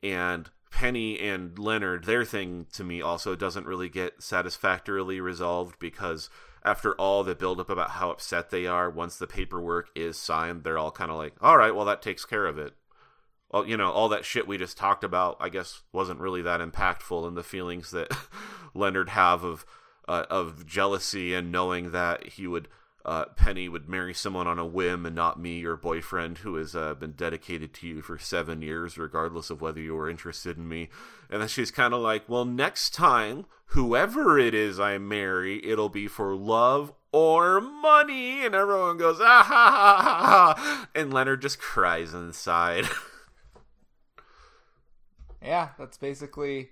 [0.00, 6.30] and Penny and Leonard, their thing to me also doesn't really get satisfactorily resolved because
[6.64, 10.78] after all the buildup about how upset they are, once the paperwork is signed, they're
[10.78, 12.74] all kind of like, all right, well, that takes care of it.
[13.50, 16.60] Well, you know, all that shit we just talked about, I guess, wasn't really that
[16.60, 18.14] impactful in the feelings that
[18.74, 19.66] Leonard have of
[20.08, 22.68] uh, of jealousy and knowing that he would
[23.04, 26.76] uh, Penny would marry someone on a whim and not me, your boyfriend, who has
[26.76, 30.68] uh, been dedicated to you for seven years, regardless of whether you were interested in
[30.68, 30.88] me.
[31.30, 35.88] And then she's kind of like, well, next time, whoever it is I marry, it'll
[35.88, 38.44] be for love or money.
[38.44, 40.54] And everyone goes, ah ha ha ha.
[40.56, 40.88] ha.
[40.94, 42.84] And Leonard just cries inside.
[45.42, 46.70] yeah, that's basically.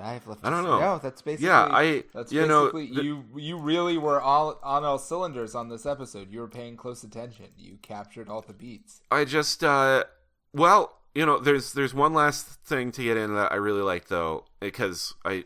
[0.00, 0.44] I have left.
[0.44, 0.80] I don't know.
[0.80, 1.46] No, that's basically.
[1.48, 2.04] Yeah, I.
[2.14, 3.24] That's you know, the- you.
[3.36, 6.30] You really were all on all cylinders on this episode.
[6.30, 7.46] You were paying close attention.
[7.56, 9.00] You captured all the beats.
[9.10, 10.04] I just uh
[10.52, 14.08] well, you know, there's there's one last thing to get in that I really like
[14.08, 15.44] though because I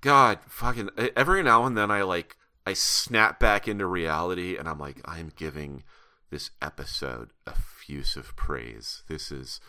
[0.00, 4.78] god, fucking every now and then I like I snap back into reality and I'm
[4.78, 5.84] like I'm giving
[6.30, 9.02] this episode effusive praise.
[9.08, 9.60] This is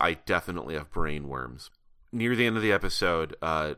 [0.00, 1.70] I definitely have brain worms.
[2.10, 3.74] Near the end of the episode, uh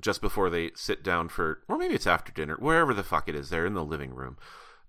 [0.00, 3.34] just before they sit down for or maybe it's after dinner, wherever the fuck it
[3.34, 4.36] is, they're in the living room.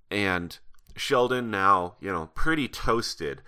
[0.09, 0.57] And
[0.95, 3.41] Sheldon now, you know, pretty toasted.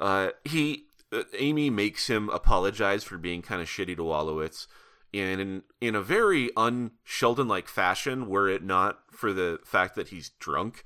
[0.00, 4.66] Uh, he uh, Amy makes him apologize for being kind of shitty to Wolowitz,
[5.14, 9.94] and in in a very un Sheldon like fashion, were it not for the fact
[9.96, 10.84] that he's drunk,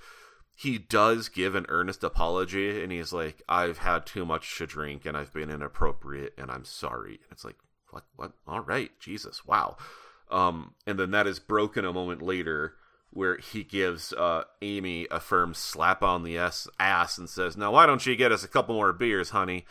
[0.54, 5.06] he does give an earnest apology, and he's like, "I've had too much to drink,
[5.06, 7.56] and I've been inappropriate, and I'm sorry." And it's like,
[7.96, 8.04] "What?
[8.16, 8.32] What?
[8.46, 9.76] All right, Jesus, wow."
[10.30, 12.74] Um, and then that is broken a moment later
[13.10, 17.72] where he gives uh, Amy a firm slap on the ass, ass and says, "Now,
[17.72, 19.64] why don't you get us a couple more beers, honey?"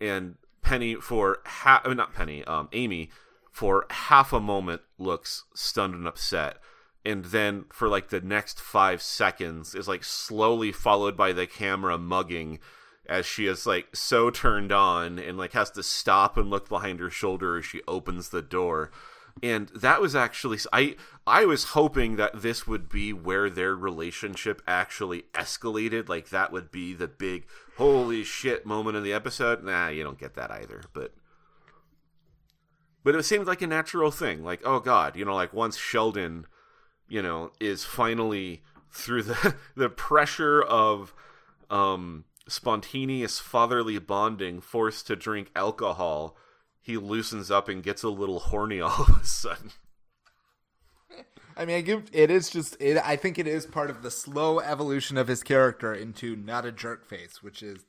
[0.00, 3.10] And Penny, for half, not Penny, um, Amy,
[3.52, 6.56] for half a moment looks stunned and upset,
[7.04, 11.96] and then for like the next five seconds is like slowly followed by the camera
[11.96, 12.58] mugging
[13.10, 17.00] as she is like so turned on and like has to stop and look behind
[17.00, 18.92] her shoulder as she opens the door.
[19.42, 20.96] And that was actually i
[21.26, 26.08] i was hoping that this would be where their relationship actually escalated.
[26.08, 27.46] Like that would be the big
[27.76, 29.64] holy shit moment in the episode.
[29.64, 31.12] Nah you don't get that either but
[33.02, 34.44] but it seemed like a natural thing.
[34.44, 36.46] Like oh god you know like once sheldon
[37.08, 41.12] you know is finally through the the pressure of
[41.70, 46.36] um spontaneous fatherly bonding forced to drink alcohol
[46.80, 49.72] he loosens up and gets a little horny all of a sudden.
[51.56, 52.96] I mean, I give it is just it.
[53.04, 56.72] I think it is part of the slow evolution of his character into not a
[56.72, 57.84] jerk face, which is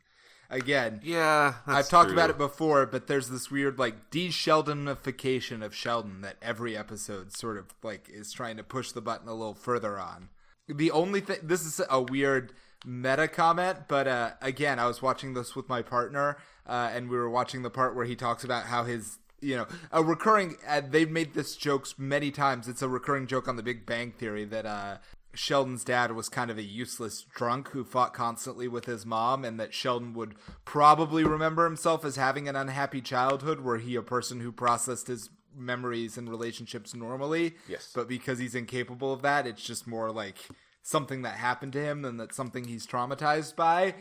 [0.50, 1.00] again.
[1.04, 6.36] Yeah, I've talked about it before, but there's this weird like de-Sheldonification of Sheldon that
[6.42, 10.30] every episode sort of like is trying to push the button a little further on.
[10.68, 12.52] The only thing this is a weird
[12.86, 17.18] meta comment, but uh, again, I was watching this with my partner, uh, and we
[17.18, 20.82] were watching the part where he talks about how his you know a recurring uh,
[20.88, 24.46] they've made this jokes many times it's a recurring joke on the big bang theory
[24.46, 24.98] that uh
[25.34, 29.60] Sheldon's dad was kind of a useless drunk who fought constantly with his mom, and
[29.60, 34.42] that Sheldon would probably remember himself as having an unhappy childhood, were he a person
[34.42, 37.56] who processed his memories and relationships normally.
[37.68, 37.92] Yes.
[37.94, 40.38] But because he's incapable of that, it's just more like
[40.82, 43.96] something that happened to him than that something he's traumatized by.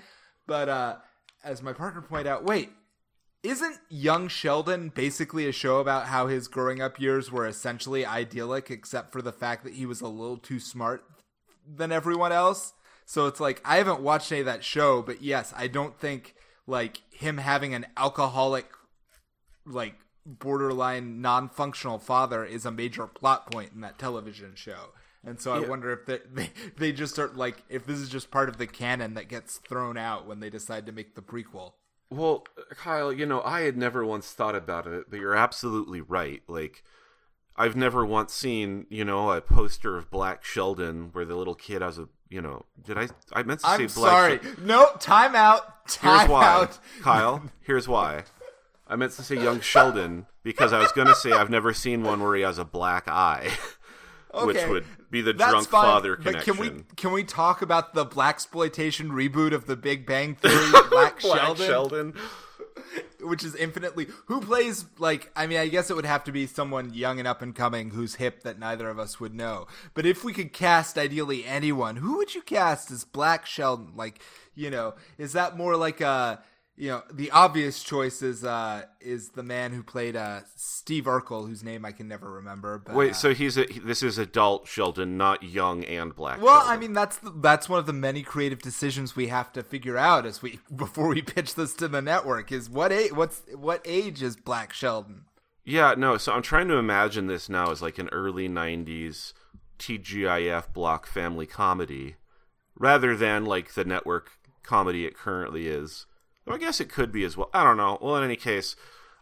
[0.47, 0.97] But uh,
[1.45, 2.71] as my partner pointed out, wait,
[3.43, 8.71] isn't Young Sheldon basically a show about how his growing up years were essentially idyllic,
[8.71, 11.05] except for the fact that he was a little too smart
[11.67, 12.75] than everyone else?
[13.07, 16.35] So it's like I haven't watched any of that show, but yes, I don't think
[16.67, 18.67] like him having an alcoholic,
[19.65, 19.95] like
[20.27, 24.91] borderline non-functional father is a major plot point in that television show.
[25.25, 25.69] And so I Yeah.
[25.69, 28.67] wonder if they, they they just are like if this is just part of the
[28.67, 31.73] canon that gets thrown out when they decide to make the prequel.
[32.11, 36.43] Well, Kyle, you know, I had never once thought about it, but you're absolutely right.
[36.49, 36.83] Like,
[37.57, 41.83] I've never once seen, you know, a poster of Black Sheldon where the little kid
[41.83, 43.09] has a, you know, did I?
[43.33, 44.11] I meant to I'm say Black.
[44.13, 44.41] sorry.
[44.43, 45.87] Shel- No, time out.
[45.87, 46.79] Time Here's why, out.
[47.03, 47.43] Kyle.
[47.61, 48.25] Here's why.
[48.89, 52.03] I meant to say young Sheldon because I was going to say I've never seen
[52.03, 53.51] one where he has a black eye,
[54.33, 56.55] which would be the That's drunk fine, father but connection.
[56.55, 61.21] can we can we talk about the blaxploitation reboot of the Big Bang Theory, Black,
[61.21, 62.15] Black Sheldon, Sheldon.
[63.21, 66.47] which is infinitely who plays like I mean I guess it would have to be
[66.47, 69.67] someone young and up and coming who's hip that neither of us would know.
[69.95, 73.93] But if we could cast ideally anyone, who would you cast as Black Sheldon?
[73.97, 74.21] Like
[74.55, 76.43] you know, is that more like a
[76.81, 81.47] you know the obvious choice is uh is the man who played uh Steve Urkel
[81.47, 82.79] whose name I can never remember.
[82.79, 86.41] But, Wait, uh, so he's a this is adult Sheldon, not young and black.
[86.41, 86.73] Well, Sheldon.
[86.73, 89.99] I mean that's the, that's one of the many creative decisions we have to figure
[89.99, 93.83] out as we before we pitch this to the network is what age what's what
[93.85, 95.27] age is Black Sheldon?
[95.63, 99.35] Yeah, no, so I'm trying to imagine this now as like an early 90s
[99.79, 102.17] TGIF block family comedy
[102.75, 104.31] rather than like the network
[104.63, 106.07] comedy it currently is.
[106.53, 107.51] I guess it could be as well.
[107.53, 107.99] I don't know.
[108.01, 108.77] Well, in any case,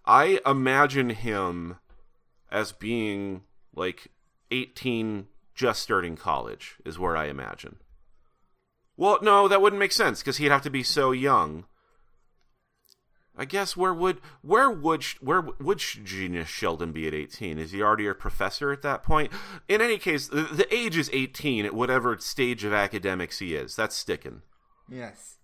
[0.05, 1.77] I imagine him
[2.51, 3.43] as being
[3.75, 4.09] like
[4.51, 7.77] 18 just starting college is where I imagine.
[8.97, 11.65] Well, no, that wouldn't make sense because he'd have to be so young.
[13.37, 17.57] I guess where would where would where would genius Sheldon be at eighteen?
[17.57, 19.31] Is he already a professor at that point?
[19.69, 23.77] In any case, the, the age is eighteen at whatever stage of academics he is.
[23.77, 24.43] That's sticking.
[24.91, 25.38] Yes.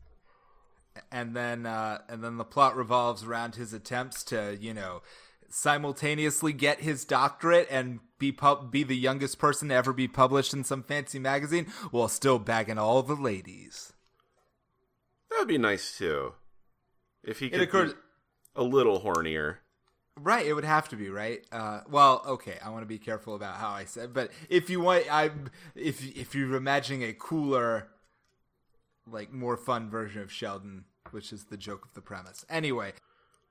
[1.10, 5.02] And then uh and then the plot revolves around his attempts to, you know,
[5.48, 10.52] simultaneously get his doctorate and be pub- be the youngest person to ever be published
[10.52, 13.92] in some fancy magazine while still bagging all the ladies.
[15.30, 16.34] That would be nice too,
[17.22, 17.94] if he could occurs
[18.54, 19.56] a little hornier.
[20.16, 21.44] Right, it would have to be right.
[21.50, 24.80] Uh, well, okay, I want to be careful about how I said, but if you
[24.80, 25.30] want, I
[25.74, 27.88] if if you're imagining a cooler,
[29.10, 32.44] like more fun version of Sheldon, which is the joke of the premise.
[32.48, 32.92] Anyway,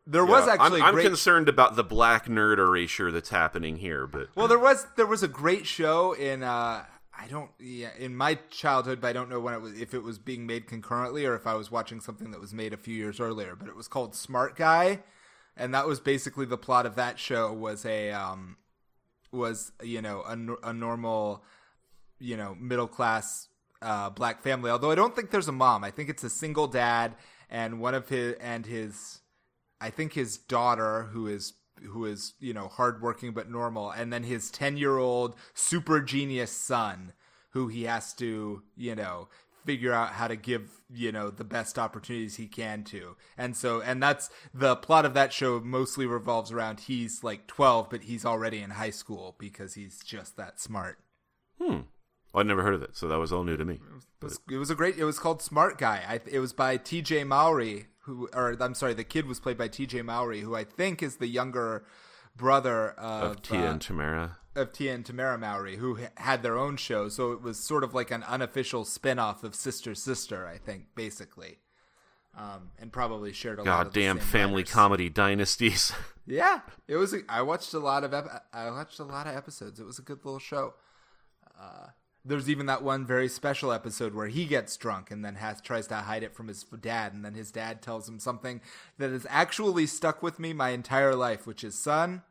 [0.05, 1.05] there was actually I'm, I'm great.
[1.05, 5.23] concerned about the black nerd erasure that's happening here, but well, there was there was
[5.23, 6.83] a great show in uh,
[7.17, 10.03] I don't yeah in my childhood, but I don't know when it was if it
[10.03, 12.95] was being made concurrently or if I was watching something that was made a few
[12.95, 13.55] years earlier.
[13.55, 14.99] But it was called Smart Guy,
[15.55, 18.57] and that was basically the plot of that show was a um
[19.31, 21.43] was you know a, a normal
[22.19, 23.47] you know middle class
[23.83, 24.71] uh, black family.
[24.71, 25.83] Although I don't think there's a mom.
[25.83, 27.15] I think it's a single dad
[27.49, 29.21] and one of his and his
[29.79, 31.53] I think his daughter who is
[31.85, 36.51] who is you know hardworking but normal, and then his ten year old super genius
[36.51, 37.13] son
[37.51, 39.27] who he has to you know
[39.65, 43.79] figure out how to give you know the best opportunities he can to and so
[43.81, 48.25] and that's the plot of that show mostly revolves around he's like 12 but he's
[48.25, 50.99] already in high school because he's just that smart
[52.33, 53.75] well, I'd never heard of it, so that was all new to me.
[53.75, 54.97] it was, it was a great.
[54.97, 56.03] It was called Smart Guy.
[56.07, 57.23] I, it was by T.J.
[57.25, 60.01] Mowry, who, or I'm sorry, the kid was played by T.J.
[60.01, 61.85] Mowry, who I think is the younger
[62.35, 64.37] brother of, Of Tia uh, and Tamara.
[64.55, 67.07] of Tia and Tamara Mowry, who ha- had their own show.
[67.09, 71.59] So it was sort of like an unofficial spin-off of Sister Sister, I think, basically,
[72.35, 74.73] um, and probably shared a lot of Goddamn family writers.
[74.73, 75.93] comedy dynasties.
[76.25, 77.13] Yeah, it was.
[77.13, 78.13] A, I watched a lot of.
[78.13, 79.77] Ep- I watched a lot of episodes.
[79.77, 80.73] It was a good little show.
[81.59, 81.87] Uh,
[82.25, 85.87] there's even that one very special episode where he gets drunk and then has tries
[85.87, 88.61] to hide it from his dad, and then his dad tells him something
[88.97, 92.23] that has actually stuck with me my entire life, which is, son.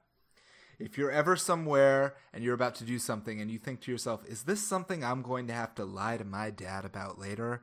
[0.78, 4.24] If you're ever somewhere and you're about to do something and you think to yourself,
[4.26, 7.62] is this something I'm going to have to lie to my dad about later?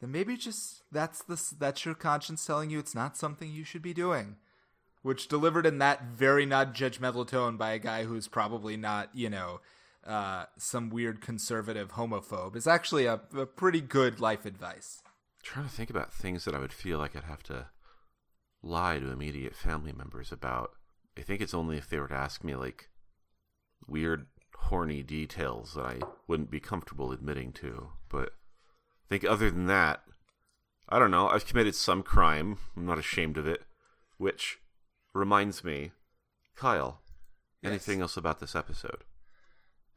[0.00, 3.94] Then maybe just that's that's your conscience telling you it's not something you should be
[3.94, 4.36] doing
[5.06, 9.30] which delivered in that very not judgmental tone by a guy who's probably not, you
[9.30, 9.60] know,
[10.06, 15.00] uh, some weird conservative homophobe is actually a, a pretty good life advice.
[15.04, 17.66] I'm trying to think about things that I would feel like I'd have to
[18.62, 20.70] lie to immediate family members about.
[21.18, 22.88] I think it's only if they were to ask me like
[23.86, 27.90] weird, horny details that I wouldn't be comfortable admitting to.
[28.08, 30.02] But I think other than that,
[30.88, 31.28] I don't know.
[31.28, 32.58] I've committed some crime.
[32.76, 33.62] I'm not ashamed of it.
[34.18, 34.58] Which
[35.14, 35.92] reminds me,
[36.54, 37.00] Kyle,
[37.62, 37.70] Yes.
[37.70, 39.04] anything else about this episode?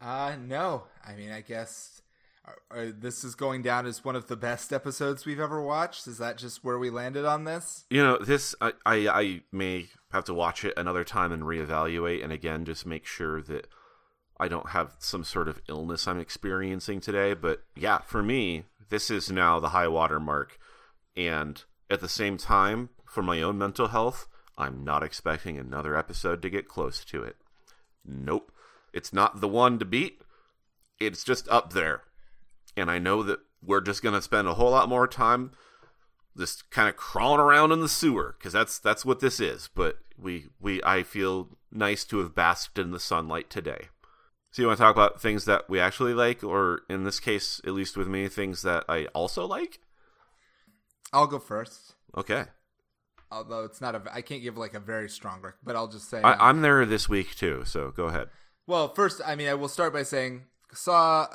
[0.02, 0.84] Uh, no.
[1.06, 2.02] I mean, I guess
[2.47, 6.08] uh, uh, this is going down as one of the best episodes we've ever watched.
[6.08, 7.86] Is that just where we landed on this?
[7.89, 12.24] You know, this I, I I may have to watch it another time and reevaluate,
[12.24, 13.68] and again, just make sure that
[14.39, 17.34] I don't have some sort of illness I'm experiencing today.
[17.34, 20.58] But yeah, for me, this is now the high water mark,
[21.18, 24.28] and at the same time, for my own mental health,
[24.58, 27.36] I'm not expecting another episode to get close to it.
[28.06, 28.52] Nope,
[28.93, 30.21] it's not the one to beat.
[30.99, 32.03] It's just up there,
[32.75, 35.51] and I know that we're just gonna spend a whole lot more time
[36.37, 39.69] just kind of crawling around in the sewer because that's that's what this is.
[39.73, 43.87] But we we I feel nice to have basked in the sunlight today.
[44.51, 47.61] So you want to talk about things that we actually like, or in this case,
[47.67, 49.79] at least with me, things that I also like?
[51.13, 51.93] I'll go first.
[52.17, 52.45] Okay,
[53.31, 56.09] Although it's not a, I can't give like a very strong, rec- but I'll just
[56.09, 56.21] say.
[56.21, 57.63] I, um, I'm there this week too.
[57.65, 58.29] So go ahead.
[58.70, 61.26] Well, first, I mean, I will start by saying saw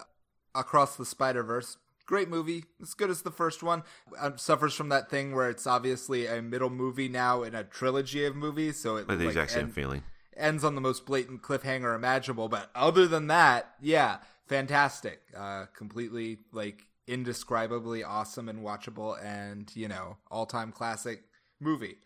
[0.54, 1.78] Across the Spider Verse.
[2.06, 3.82] Great movie, as good as the first one.
[4.20, 8.24] Um, suffers from that thing where it's obviously a middle movie now in a trilogy
[8.24, 10.04] of movies, so it the like, exact same end- feeling.
[10.36, 12.48] ends on the most blatant cliffhanger imaginable.
[12.48, 15.20] But other than that, yeah, fantastic.
[15.36, 21.24] Uh, completely like indescribably awesome and watchable, and you know, all time classic
[21.58, 21.96] movie.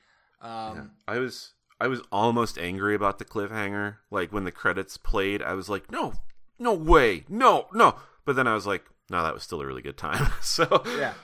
[0.41, 3.97] Um, I was I was almost angry about the cliffhanger.
[4.11, 6.15] Like when the credits played, I was like, no,
[6.59, 7.97] no way, no, no.
[8.25, 10.31] But then I was like, no, that was still a really good time.
[10.43, 11.15] so yeah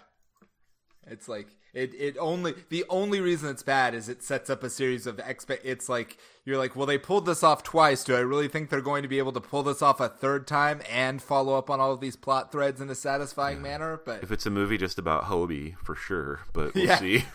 [1.07, 4.70] it's like it it only the only reason it's bad is it sets up a
[4.70, 8.20] series of expect it's like you're like well they pulled this off twice do i
[8.20, 11.20] really think they're going to be able to pull this off a third time and
[11.20, 14.46] follow up on all of these plot threads in a satisfying manner but if it's
[14.46, 16.40] a movie just about Hobie, for sure.
[16.55, 16.98] But we'll Yeah.
[16.98, 17.24] see.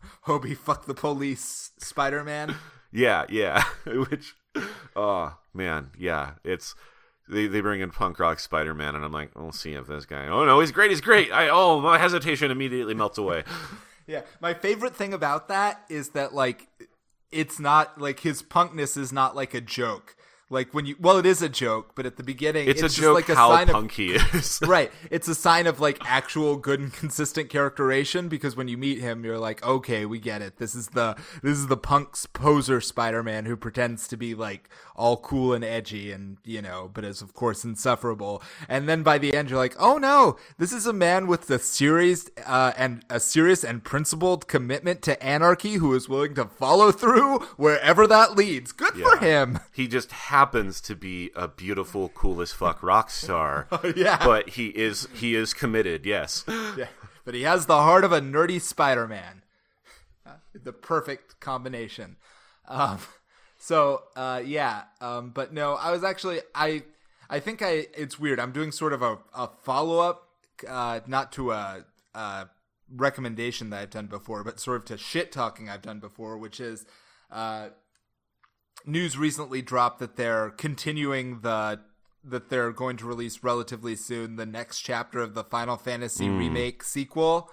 [0.26, 2.54] hobie fuck the police spider-man
[2.96, 3.62] Yeah, yeah.
[3.84, 4.34] Which,
[4.94, 6.32] oh man, yeah.
[6.44, 6.74] It's
[7.28, 10.06] they they bring in punk rock Spider Man, and I'm like, we'll see if this
[10.06, 10.26] guy.
[10.28, 10.90] Oh no, he's great.
[10.90, 11.30] He's great.
[11.30, 13.44] I oh my hesitation immediately melts away.
[14.06, 16.68] Yeah, my favorite thing about that is that like
[17.30, 20.15] it's not like his punkness is not like a joke.
[20.48, 22.96] Like when you well, it is a joke, but at the beginning, It's, it's, a
[22.96, 24.60] just joke like a how sign of punk he is.
[24.64, 24.92] right.
[25.10, 29.24] It's a sign of like actual good and consistent characterization because when you meet him,
[29.24, 30.58] you're like, okay, we get it.
[30.58, 35.16] This is the this is the punk's poser Spider-Man who pretends to be like all
[35.16, 38.40] cool and edgy and you know, but is of course insufferable.
[38.68, 41.58] And then by the end, you're like, oh no, this is a man with a
[41.58, 46.92] serious uh, and a serious and principled commitment to anarchy who is willing to follow
[46.92, 48.70] through wherever that leads.
[48.70, 49.58] Good for him.
[49.72, 53.66] He just happens to be a beautiful, cool as fuck rock star.
[53.96, 54.18] yeah.
[54.22, 56.04] But he is he is committed.
[56.04, 56.44] Yes.
[56.76, 56.88] Yeah,
[57.24, 59.42] but he has the heart of a nerdy Spider-Man.
[60.26, 62.16] Uh, the perfect combination.
[62.68, 62.98] Um,
[63.58, 66.82] so uh, yeah, um, but no, I was actually I
[67.30, 68.38] I think I it's weird.
[68.38, 70.28] I'm doing sort of a, a follow up,
[70.68, 71.84] uh, not to a,
[72.14, 72.50] a
[72.94, 76.60] recommendation that I've done before, but sort of to shit talking I've done before, which
[76.60, 76.84] is.
[77.30, 77.70] Uh,
[78.86, 81.80] news recently dropped that they're continuing the
[82.24, 86.82] that they're going to release relatively soon the next chapter of the Final Fantasy remake
[86.82, 87.50] sequel.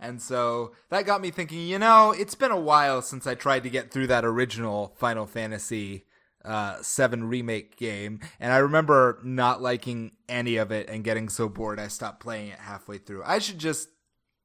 [0.00, 3.62] And so that got me thinking, you know, it's been a while since I tried
[3.64, 6.06] to get through that original Final Fantasy
[6.46, 8.20] uh, 7 remake game.
[8.40, 12.48] And I remember not liking any of it and getting so bored I stopped playing
[12.48, 13.22] it halfway through.
[13.24, 13.88] I should just,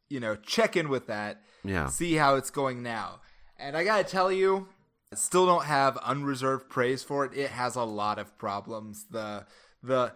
[0.09, 1.88] you know, check in with that, Yeah.
[1.88, 3.21] see how it's going now.
[3.57, 4.67] And I gotta tell you,
[5.16, 7.34] still don't have unreserved praise for it.
[7.38, 9.05] It has a lot of problems.
[9.09, 9.45] The
[9.84, 10.14] the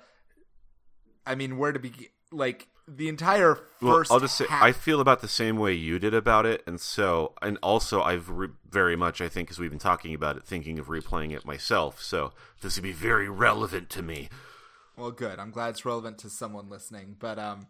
[1.26, 2.08] I mean, where to begin?
[2.32, 4.12] Like the entire Well, first.
[4.12, 6.80] I'll just say half- I feel about the same way you did about it, and
[6.80, 10.46] so and also I've re- very much I think as we've been talking about it,
[10.46, 12.02] thinking of replaying it myself.
[12.02, 12.32] So
[12.62, 14.30] this would be very relevant to me.
[14.98, 15.39] Well, good.
[15.39, 17.16] I'm glad it's relevant to someone listening.
[17.20, 17.68] But um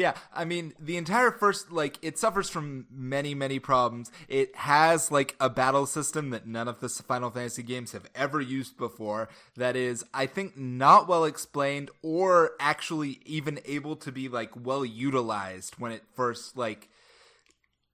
[0.00, 4.10] yeah, I mean, the entire first like it suffers from many many problems.
[4.28, 8.40] It has like a battle system that none of the Final Fantasy games have ever
[8.40, 14.30] used before that is I think not well explained or actually even able to be
[14.30, 16.88] like well utilized when it first like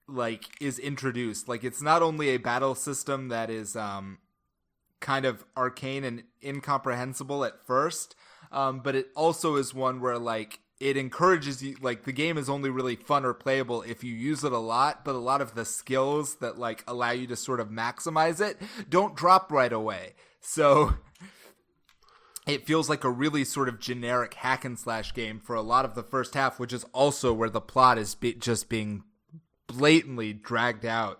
[0.06, 1.48] like is introduced.
[1.48, 4.18] Like it's not only a battle system that is um
[5.00, 8.14] kind of arcane and incomprehensible at first,
[8.52, 12.50] um, but it also is one where like it encourages you like the game is
[12.50, 15.54] only really fun or playable if you use it a lot but a lot of
[15.54, 20.14] the skills that like allow you to sort of maximize it don't drop right away.
[20.40, 20.94] So
[22.46, 25.84] it feels like a really sort of generic hack and slash game for a lot
[25.84, 29.02] of the first half which is also where the plot is be- just being
[29.66, 31.18] blatantly dragged out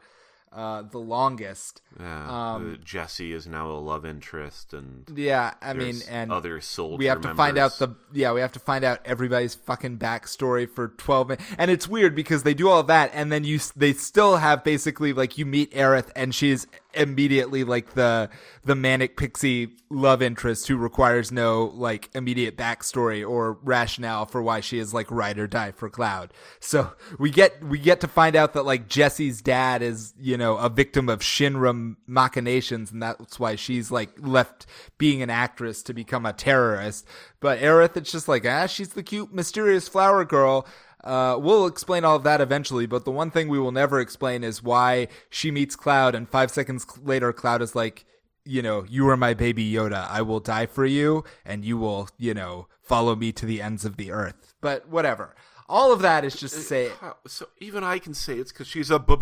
[0.56, 1.82] uh, the longest.
[2.00, 6.98] Yeah, um, Jesse is now a love interest, and yeah, I mean, and other soldiers.
[6.98, 10.68] We have to find out the yeah, we have to find out everybody's fucking backstory
[10.68, 13.92] for twelve minutes, and it's weird because they do all that, and then you they
[13.92, 16.66] still have basically like you meet Aerith, and she's
[16.96, 18.28] immediately like the
[18.64, 24.60] the manic pixie love interest who requires no like immediate backstory or rationale for why
[24.60, 26.32] she is like ride or die for Cloud.
[26.58, 30.56] So we get we get to find out that like Jesse's dad is you know
[30.56, 34.66] a victim of Shinra machinations, and that's why she's like left
[34.98, 37.06] being an actress to become a terrorist.
[37.40, 40.66] But Aerith, it's just like ah, she's the cute mysterious flower girl
[41.06, 44.42] uh, we'll explain all of that eventually, but the one thing we will never explain
[44.42, 48.04] is why she meets Cloud, and five seconds later, Cloud is like,
[48.44, 50.08] you know, you are my baby Yoda.
[50.10, 53.84] I will die for you, and you will, you know, follow me to the ends
[53.84, 54.54] of the earth.
[54.60, 55.34] But whatever.
[55.68, 56.90] All of that is just to say.
[57.26, 59.16] So even I can say it's because she's a babe.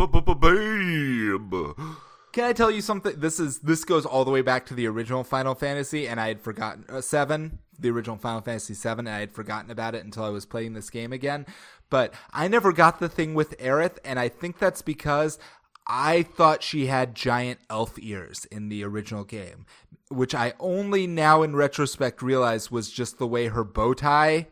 [2.34, 3.14] Can I tell you something?
[3.16, 6.28] This is this goes all the way back to the original Final Fantasy, and I
[6.28, 10.04] had forgotten uh, seven, the original Final Fantasy seven, and I had forgotten about it
[10.04, 11.46] until I was playing this game again.
[11.90, 15.38] But I never got the thing with Aerith, and I think that's because
[15.86, 19.66] I thought she had giant elf ears in the original game,
[20.08, 24.48] which I only now in retrospect realize was just the way her bow tie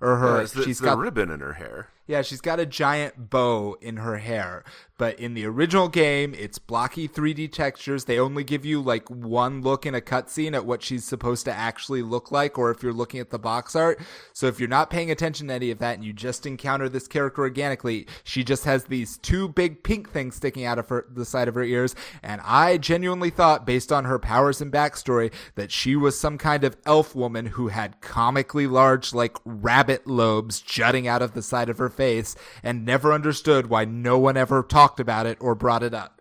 [0.00, 1.88] or her yeah, the, she's the got ribbon in her hair.
[2.06, 4.62] Yeah, she's got a giant bow in her hair.
[4.96, 8.04] But in the original game, it's blocky 3D textures.
[8.04, 11.52] They only give you like one look in a cutscene at what she's supposed to
[11.52, 14.00] actually look like, or if you're looking at the box art.
[14.32, 17.08] So if you're not paying attention to any of that and you just encounter this
[17.08, 21.24] character organically, she just has these two big pink things sticking out of her, the
[21.24, 21.96] side of her ears.
[22.22, 26.62] And I genuinely thought, based on her powers and backstory, that she was some kind
[26.62, 31.68] of elf woman who had comically large, like rabbit lobes jutting out of the side
[31.68, 35.82] of her face and never understood why no one ever talked about it or brought
[35.82, 36.20] it up.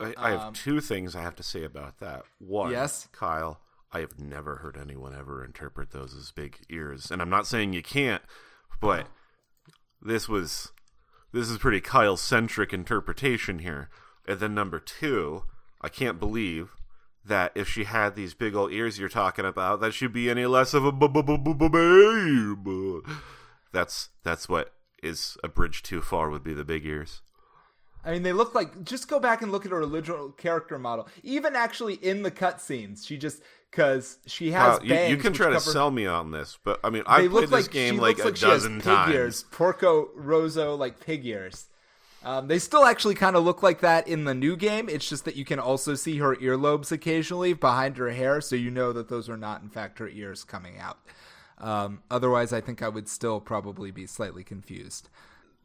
[0.00, 2.24] I, I have um, two things I have to say about that.
[2.38, 3.08] One, yes?
[3.12, 3.60] Kyle,
[3.92, 7.72] I have never heard anyone ever interpret those as big ears, and I'm not saying
[7.72, 8.22] you can't,
[8.80, 9.06] but
[10.02, 10.72] this was
[11.32, 13.88] this is pretty Kyle centric interpretation here.
[14.26, 15.44] And then number two,
[15.80, 16.74] I can't believe
[17.24, 20.46] that if she had these big old ears you're talking about, that she'd be any
[20.46, 23.06] less of a babe.
[23.72, 24.72] That's that's what
[25.04, 27.20] is a bridge too far would be the big ears.
[28.04, 28.84] I mean, they look like.
[28.84, 31.08] Just go back and look at her original character model.
[31.22, 35.10] Even actually in the cutscenes, she just because she has you, bangs.
[35.10, 37.50] You, can try cover, to sell me on this, but I mean, I played this
[37.50, 39.06] like, game like a like dozen times.
[39.06, 41.66] Pig ears, Porco Rosso like pig ears.
[42.24, 44.88] Um, they still actually kind of look like that in the new game.
[44.88, 48.70] It's just that you can also see her earlobes occasionally behind her hair, so you
[48.70, 50.98] know that those are not, in fact, her ears coming out.
[51.64, 55.08] Um, otherwise, I think I would still probably be slightly confused.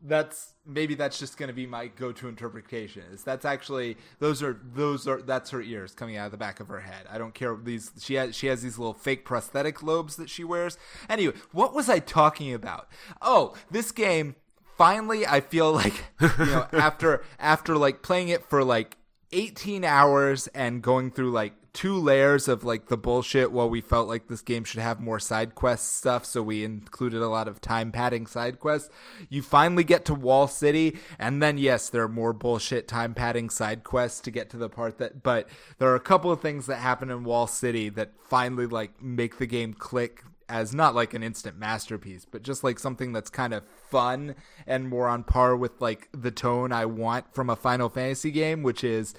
[0.02, 3.04] That's maybe that's just going to be my go-to interpretation.
[3.12, 6.62] Is that's actually those are those are that's her ears coming out of the back
[6.62, 7.06] of her head.
[7.12, 7.91] I don't care these.
[8.00, 10.78] She has she has these little fake prosthetic lobes that she wears.
[11.10, 12.88] Anyway, what was I talking about?
[13.22, 14.36] Oh, this game.
[14.78, 18.95] Finally, I feel like you know after after like playing it for like
[19.34, 24.08] 18 hours and going through like two layers of like the bullshit while we felt
[24.08, 27.62] like this game should have more side quest stuff so we included a lot of
[27.62, 28.90] time padding side quests.
[29.30, 33.50] You finally get to wall city and then yes there are more bullshit time padding
[33.50, 35.48] side quests to get to the part that but
[35.78, 39.38] there are a couple of things that happen in wall city that finally like make
[39.38, 43.54] the game click as not like an instant masterpiece, but just like something that's kind
[43.54, 47.88] of fun and more on par with like the tone I want from a Final
[47.88, 49.14] Fantasy game, which is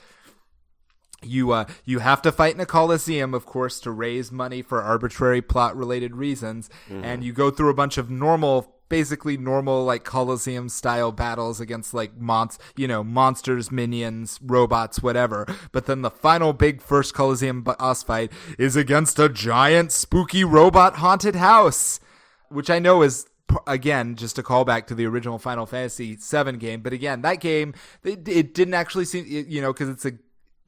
[1.22, 4.82] you uh you have to fight in a coliseum of course to raise money for
[4.82, 7.04] arbitrary plot related reasons mm-hmm.
[7.04, 11.94] and you go through a bunch of normal basically normal like coliseum style battles against
[11.94, 17.62] like mons you know monsters minions robots whatever but then the final big first coliseum
[17.62, 22.00] boss fight is against a giant spooky robot haunted house
[22.48, 23.26] which i know is
[23.66, 27.74] again just a callback to the original final fantasy 7 game but again that game
[28.02, 30.12] it, it didn't actually seem you know because it's a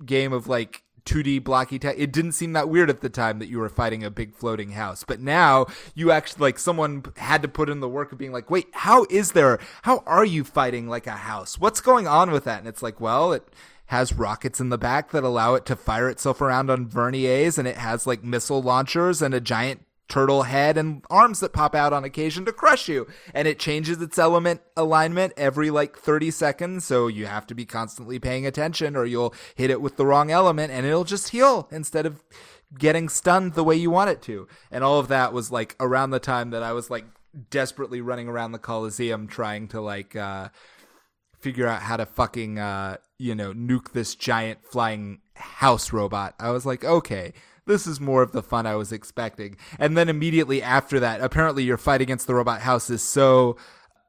[0.06, 1.96] game of like 2D blocky tech.
[1.98, 4.72] It didn't seem that weird at the time that you were fighting a big floating
[4.72, 5.04] house.
[5.04, 8.50] But now you actually like someone had to put in the work of being like,
[8.50, 11.58] wait, how is there, how are you fighting like a house?
[11.58, 12.60] What's going on with that?
[12.60, 13.42] And it's like, well, it
[13.86, 17.68] has rockets in the back that allow it to fire itself around on verniers and
[17.68, 21.94] it has like missile launchers and a giant turtle head and arms that pop out
[21.94, 23.06] on occasion to crush you.
[23.32, 26.84] And it changes its element alignment every like 30 seconds.
[26.84, 30.30] So you have to be constantly paying attention or you'll hit it with the wrong
[30.30, 32.22] element and it'll just heal instead of
[32.78, 34.46] getting stunned the way you want it to.
[34.70, 37.06] And all of that was like around the time that I was like
[37.48, 40.50] desperately running around the Coliseum trying to like, uh,
[41.38, 46.34] figure out how to fucking, uh, you know, nuke this giant flying house robot.
[46.38, 47.32] I was like, okay,
[47.66, 49.56] this is more of the fun I was expecting.
[49.78, 53.56] And then immediately after that, apparently your fight against the robot house is so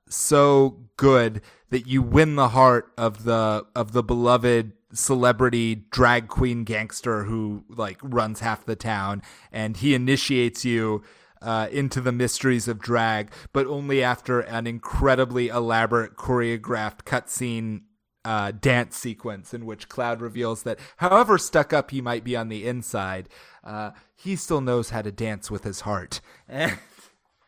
[0.10, 6.64] so good that you win the heart of the of the beloved celebrity drag queen
[6.64, 11.02] gangster who like runs half the town and he initiates you
[11.44, 17.82] uh, into the mysteries of drag, but only after an incredibly elaborate choreographed cutscene
[18.26, 22.50] uh, dance sequence in which Cloud reveals that, however stuck up he might be on
[22.50, 23.30] the inside,
[23.64, 26.22] uh, he still knows how to dance with his heart.
[26.48, 26.78] And,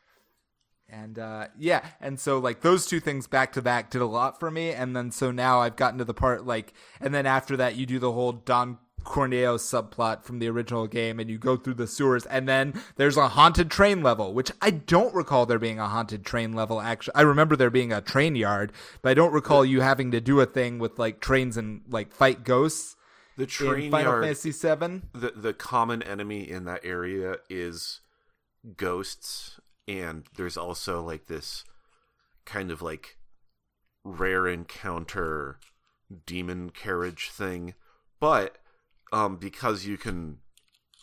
[0.90, 4.40] and uh, yeah, and so like those two things back to back did a lot
[4.40, 4.72] for me.
[4.72, 7.86] And then so now I've gotten to the part like, and then after that, you
[7.86, 11.88] do the whole Don Corneo subplot from the original game and you go through the
[11.88, 15.88] sewers and then there's a haunted train level, which I don't recall there being a
[15.88, 17.16] haunted train level actually.
[17.16, 20.40] I remember there being a train yard, but I don't recall you having to do
[20.40, 22.96] a thing with like trains and like fight ghosts.
[23.38, 25.10] The train in Final yard, Fantasy 7.
[25.14, 28.00] the the common enemy in that area is
[28.78, 31.64] ghosts and there's also like this
[32.46, 33.18] kind of like
[34.04, 35.60] rare encounter
[36.26, 37.74] demon carriage thing
[38.20, 38.58] but
[39.16, 40.38] um because you can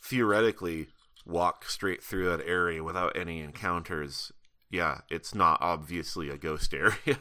[0.05, 0.89] theoretically
[1.25, 4.31] walk straight through that area without any encounters
[4.71, 7.19] yeah it's not obviously a ghost area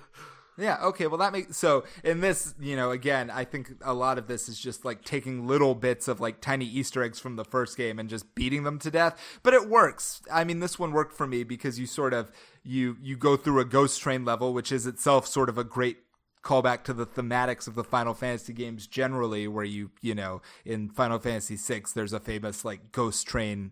[0.57, 1.07] Yeah, okay.
[1.07, 4.49] Well, that makes so in this, you know, again, I think a lot of this
[4.49, 7.97] is just like taking little bits of like tiny Easter eggs from the first game
[7.97, 9.39] and just beating them to death.
[9.43, 10.21] But it works.
[10.31, 12.31] I mean, this one worked for me because you sort of
[12.63, 15.97] you you go through a ghost train level, which is itself sort of a great
[16.43, 20.89] callback to the thematics of the Final Fantasy games generally, where you you know in
[20.89, 23.71] Final Fantasy VI, there's a famous like ghost train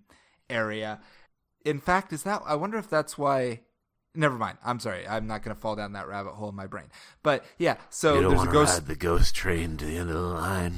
[0.49, 0.99] area.
[1.65, 3.61] In fact, is that I wonder if that's why
[4.15, 4.57] never mind.
[4.63, 5.07] I'm sorry.
[5.07, 6.87] I'm not going to fall down that rabbit hole in my brain.
[7.23, 8.87] But yeah, so there's a ghost.
[8.87, 10.75] the ghost train to the end of the line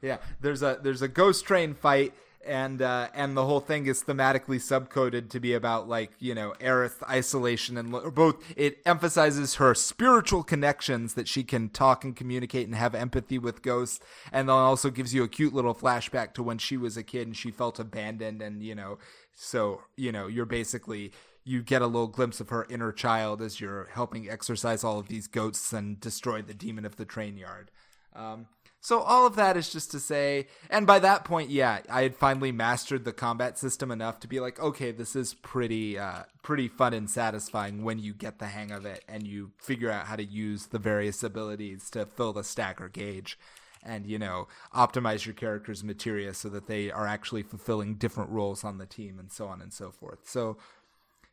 [0.00, 2.14] Yeah, there's a there's a ghost train fight,
[2.46, 6.54] and uh, and the whole thing is thematically subcoded to be about like you know
[6.60, 8.36] Aerith isolation and lo- both.
[8.56, 13.62] It emphasizes her spiritual connections that she can talk and communicate and have empathy with
[13.62, 14.00] ghosts,
[14.32, 17.26] and then also gives you a cute little flashback to when she was a kid
[17.26, 18.98] and she felt abandoned, and you know,
[19.34, 21.12] so you know you're basically
[21.44, 25.08] you get a little glimpse of her inner child as you're helping exorcise all of
[25.08, 27.70] these ghosts and destroy the demon of the train yard.
[28.16, 28.46] Um,
[28.84, 32.16] so all of that is just to say, and by that point, yeah, I had
[32.16, 36.68] finally mastered the combat system enough to be like, okay, this is pretty, uh, pretty
[36.68, 40.16] fun and satisfying when you get the hang of it and you figure out how
[40.16, 43.38] to use the various abilities to fill the stagger gauge,
[43.82, 48.64] and you know, optimize your character's materia so that they are actually fulfilling different roles
[48.64, 50.28] on the team and so on and so forth.
[50.28, 50.58] So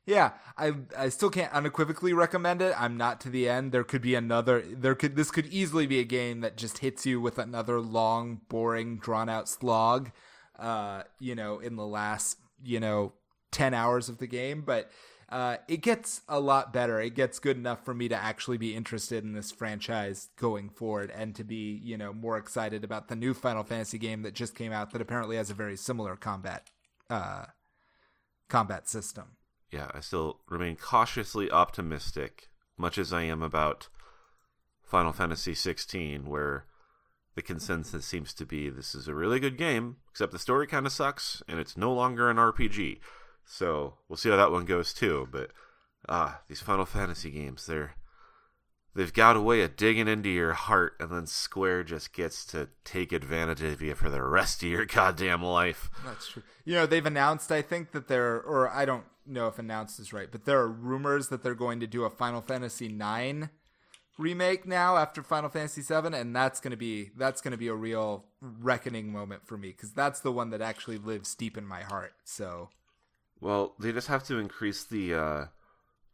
[0.05, 2.73] yeah, I I still can't unequivocally recommend it.
[2.79, 3.71] I'm not to the end.
[3.71, 4.61] There could be another.
[4.61, 8.41] There could this could easily be a game that just hits you with another long,
[8.49, 10.11] boring, drawn out slog.
[10.57, 13.13] Uh, you know, in the last you know
[13.51, 14.91] ten hours of the game, but.
[15.29, 16.99] Uh, it gets a lot better.
[16.99, 21.09] It gets good enough for me to actually be interested in this franchise going forward
[21.09, 24.55] and to be, you know, more excited about the new Final Fantasy game that just
[24.55, 26.69] came out that apparently has a very similar combat
[27.09, 27.45] uh,
[28.49, 29.37] combat system
[29.71, 33.87] yeah, I still remain cautiously optimistic, much as I am about
[34.83, 36.65] Final Fantasy XVI, where
[37.35, 40.85] the consensus seems to be this is a really good game, except the story kind
[40.85, 42.99] of sucks, and it's no longer an RPG.
[43.45, 45.29] So we'll see how that one goes too.
[45.31, 45.51] But
[46.09, 47.95] ah, these Final Fantasy games, they're
[48.95, 52.69] they've got a way of digging into your heart, and then Square just gets to
[52.83, 55.89] take advantage of you for the rest of your goddamn life.
[56.05, 56.43] That's true.
[56.65, 60.13] You know, they've announced, I think, that they're, or I don't know if announced is
[60.13, 63.49] right, but there are rumors that they're going to do a Final Fantasy IX
[64.17, 68.25] remake now after Final Fantasy VII, and that's gonna be that's gonna be a real
[68.41, 72.13] reckoning moment for me because that's the one that actually lives deep in my heart.
[72.23, 72.69] So,
[73.39, 75.45] Well, they just have to increase the uh,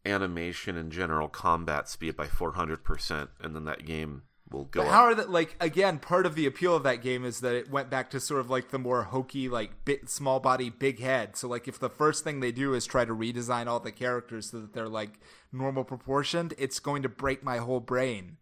[0.07, 4.93] animation and general combat speed by 400%, and then that game will go but up.
[4.93, 5.99] how are that like again?
[5.99, 8.49] Part of the appeal of that game is that it went back to sort of
[8.49, 11.35] like the more hokey, like bit small body, big head.
[11.35, 14.51] So like if the first thing they do is try to redesign all the characters
[14.51, 15.19] so that they're like
[15.51, 18.37] normal proportioned, it's going to break my whole brain.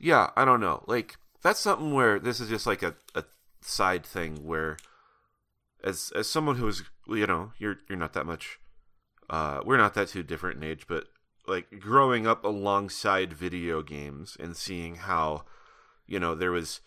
[0.00, 0.84] Yeah, I don't know.
[0.86, 3.24] Like, that's something where this is just like a, a
[3.60, 4.76] side thing where
[5.82, 8.58] as as someone who is you know you're you're not that much
[9.30, 11.04] uh we're not that too different in age but
[11.46, 15.44] like growing up alongside video games and seeing how
[16.06, 16.80] you know there was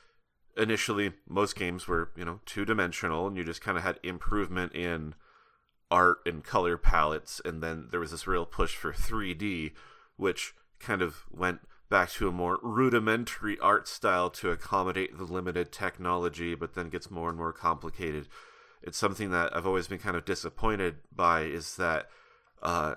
[0.57, 4.73] initially most games were you know two dimensional and you just kind of had improvement
[4.75, 5.15] in
[5.89, 9.71] art and color palettes and then there was this real push for 3D
[10.17, 11.59] which kind of went
[11.91, 17.11] back to a more rudimentary art style to accommodate the limited technology but then gets
[17.11, 18.27] more and more complicated.
[18.81, 22.07] It's something that I've always been kind of disappointed by is that
[22.61, 22.95] uh,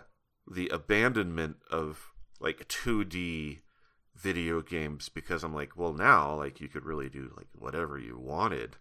[0.50, 3.60] the abandonment of like 2D
[4.16, 8.18] video games because I'm like, well, now like you could really do like whatever you
[8.18, 8.76] wanted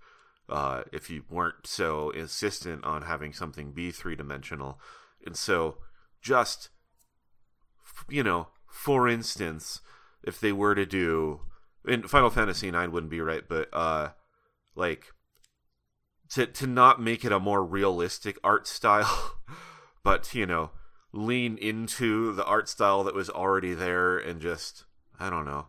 [0.49, 4.79] uh, if you weren't so insistent on having something be three dimensional,
[5.25, 5.77] and so
[6.21, 6.69] just
[8.09, 9.81] you know, for instance,
[10.23, 11.41] if they were to do
[11.87, 14.09] in Final Fantasy IX wouldn't be right, but uh,
[14.75, 15.13] like
[16.31, 19.35] to to not make it a more realistic art style,
[20.03, 20.71] but you know,
[21.11, 24.85] lean into the art style that was already there and just
[25.19, 25.67] I don't know.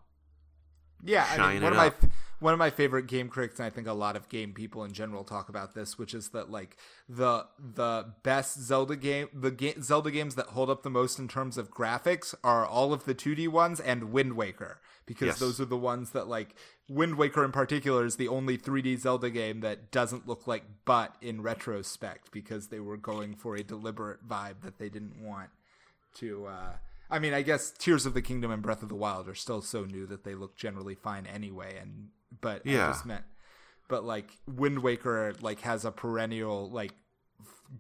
[1.05, 2.03] Yeah, I mean, one of up.
[2.03, 2.09] my
[2.41, 4.93] one of my favorite game critics, and I think a lot of game people in
[4.93, 6.77] general talk about this, which is that like
[7.09, 11.29] the the best Zelda game, the ga- Zelda games that hold up the most in
[11.29, 15.39] terms of graphics are all of the 2D ones and Wind Waker, because yes.
[15.39, 16.55] those are the ones that like
[16.89, 21.17] Wind Waker in particular is the only 3D Zelda game that doesn't look like butt
[21.23, 25.49] in retrospect because they were going for a deliberate vibe that they didn't want
[26.17, 26.47] to.
[26.47, 26.73] Uh,
[27.11, 29.63] I mean, I guess Tears of the Kingdom and Breath of the Wild are still
[29.63, 32.09] so new that they look generally fine anyway, and
[32.41, 32.85] but yeah.
[32.85, 33.25] I just meant,
[33.89, 36.93] but like Wind Waker like has a perennial like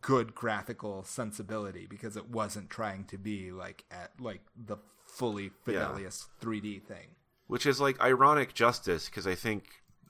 [0.00, 6.26] good graphical sensibility because it wasn't trying to be like at like the fully Fidelius
[6.40, 6.48] yeah.
[6.48, 7.08] 3D thing.
[7.46, 9.64] Which is like ironic justice because I think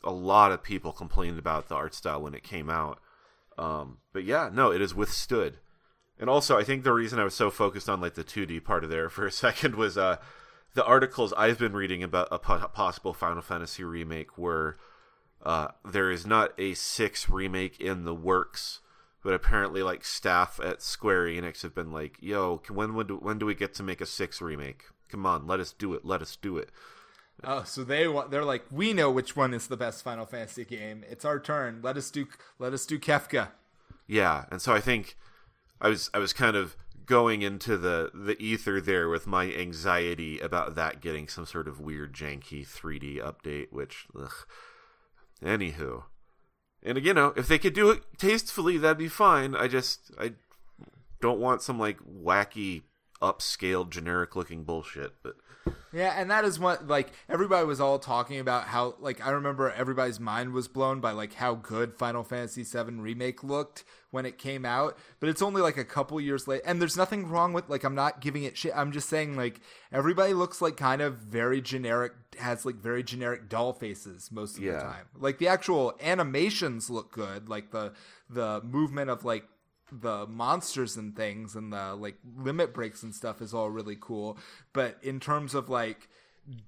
[0.05, 3.01] a lot of people complained about the art style when it came out.
[3.59, 5.59] Um, but yeah, no, it has withstood.
[6.19, 8.85] And also, I think the reason I was so focused on like the 2D part
[8.85, 10.17] of there for a second was uh,
[10.75, 14.77] the articles I've been reading about a possible Final Fantasy remake where
[15.43, 18.81] uh, there is not a six remake in the works,
[19.23, 23.39] but apparently like staff at Square Enix have been like, "Yo, when when do, when
[23.39, 24.85] do we get to make a six remake?
[25.09, 26.05] Come on, let us do it.
[26.05, 26.71] Let us do it."
[27.43, 30.65] Oh, so they want they're like, "We know which one is the best Final Fantasy
[30.65, 31.05] game.
[31.11, 31.81] It's our turn.
[31.83, 32.27] Let us do
[32.59, 33.49] let us do Kefka."
[34.07, 35.17] Yeah, and so I think
[35.81, 36.77] I was I was kind of
[37.07, 41.81] going into the the ether there with my anxiety about that getting some sort of
[41.81, 44.47] weird janky 3D update, which, ugh.
[45.43, 46.05] anywho,
[46.83, 49.55] and you know, if they could do it tastefully, that'd be fine.
[49.55, 50.33] I just I
[51.21, 52.83] don't want some like wacky
[53.25, 55.37] upscaled generic looking bullshit, but
[55.93, 59.71] yeah, and that is what like everybody was all talking about how like I remember
[59.71, 64.37] everybody's mind was blown by like how good Final Fantasy VII remake looked when it
[64.37, 66.63] came out, but it's only like a couple years late.
[66.65, 68.73] And there's nothing wrong with like I'm not giving it shit.
[68.75, 69.61] I'm just saying like
[69.93, 74.65] everybody looks like kind of very generic has like very generic doll faces most of
[74.65, 74.73] yeah.
[74.73, 75.07] the time.
[75.17, 77.93] Like the actual animations look good, like the
[78.29, 79.45] the movement of like
[79.93, 84.39] the monsters and things and the like limit breaks and stuff is all really cool.
[84.73, 86.09] But in terms of like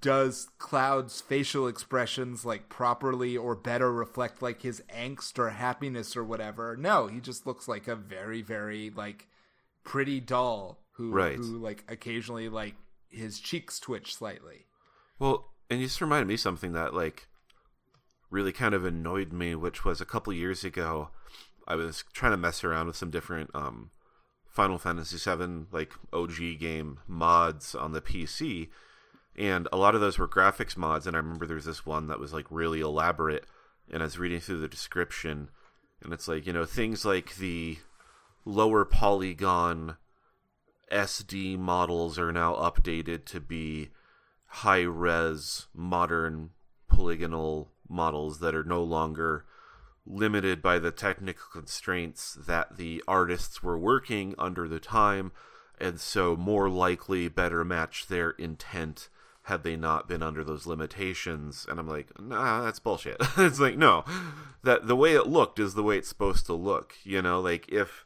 [0.01, 6.25] does Cloud's facial expressions like properly or better reflect like his angst or happiness or
[6.25, 6.77] whatever?
[6.77, 9.29] No, he just looks like a very, very like
[9.85, 11.37] pretty doll who right.
[11.37, 12.75] who like occasionally like
[13.11, 14.67] his cheeks twitch slightly.
[15.19, 17.29] Well, and you just reminded me something that like
[18.31, 21.11] really kind of annoyed me, which was a couple years ago.
[21.67, 23.91] I was trying to mess around with some different um,
[24.49, 28.69] Final Fantasy VII like OG game mods on the PC,
[29.37, 31.07] and a lot of those were graphics mods.
[31.07, 33.45] And I remember there was this one that was like really elaborate,
[33.93, 35.51] and I was reading through the description,
[36.03, 37.79] and it's like you know things like the
[38.45, 39.97] lower polygon
[40.91, 43.91] SD models are now updated to be
[44.47, 46.51] high res modern
[46.89, 49.45] polygonal models that are no longer
[50.07, 55.33] limited by the technical constraints that the artists were working under the time,
[55.79, 59.09] and so more likely better match their intent
[59.43, 61.67] had they not been under those limitations.
[61.69, 63.17] And I'm like, nah, that's bullshit.
[63.37, 64.05] it's like, no,
[64.65, 66.95] that the way it looked is the way it's supposed to look.
[67.05, 68.05] You know, like if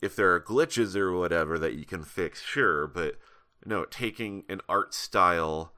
[0.00, 3.16] if there are glitches or whatever that you can fix, sure, but
[3.64, 5.72] no, taking an art style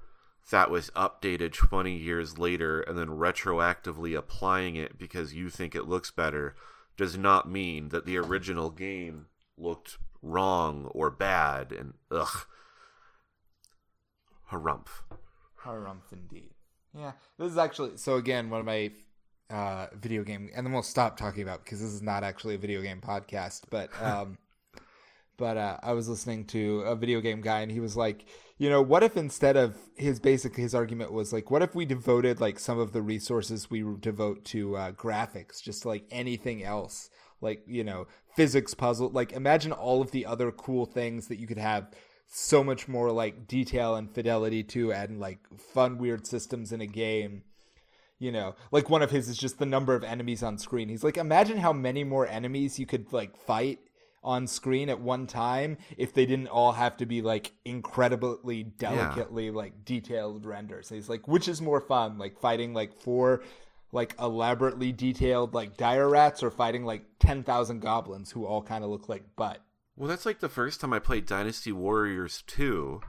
[0.51, 5.89] that was updated 20 years later and then retroactively applying it because you think it
[5.89, 6.55] looks better
[6.97, 9.27] does not mean that the original game
[9.59, 12.47] looked wrong or bad and ugh
[14.51, 15.03] harumph
[15.65, 16.51] harumph indeed
[16.95, 18.91] yeah this is actually so again one of my
[19.51, 22.59] uh, video game, and then we'll stop talking about because this is not actually a
[22.59, 23.63] video game podcast.
[23.71, 24.39] But um,
[25.37, 28.25] but uh, I was listening to a video game guy, and he was like,
[28.59, 31.85] you know, what if instead of his basic his argument was like, what if we
[31.85, 37.11] devoted like some of the resources we devote to uh, graphics, just like anything else,
[37.41, 41.47] like you know, physics puzzle, like imagine all of the other cool things that you
[41.47, 41.91] could have
[42.29, 46.87] so much more like detail and fidelity to and like fun weird systems in a
[46.87, 47.43] game.
[48.19, 50.89] You know like one of his is just the number of enemies on screen.
[50.89, 53.81] He's like imagine how many more enemies you could like fight
[54.27, 59.47] on screen at one time if they didn't all have to be like incredibly delicately
[59.47, 59.53] yeah.
[59.53, 60.89] like detailed renders.
[60.89, 63.43] he's like, which is more fun, like fighting like four
[63.93, 68.91] like elaborately detailed like dire rats or fighting like 10,000 goblins who all kind of
[68.91, 69.63] look like butt.
[69.97, 73.01] Well, that's like the first time I played Dynasty Warriors 2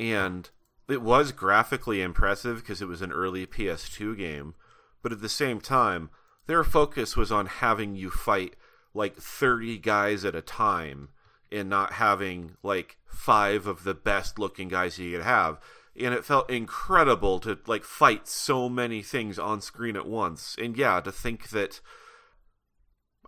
[0.00, 0.48] and
[0.88, 4.54] it was graphically impressive because it was an early PS2 game,
[5.02, 6.10] but at the same time,
[6.46, 8.54] their focus was on having you fight
[8.94, 11.08] like 30 guys at a time
[11.50, 15.58] and not having like five of the best looking guys you could have.
[16.00, 20.56] And it felt incredible to like fight so many things on screen at once.
[20.60, 21.80] And yeah to think that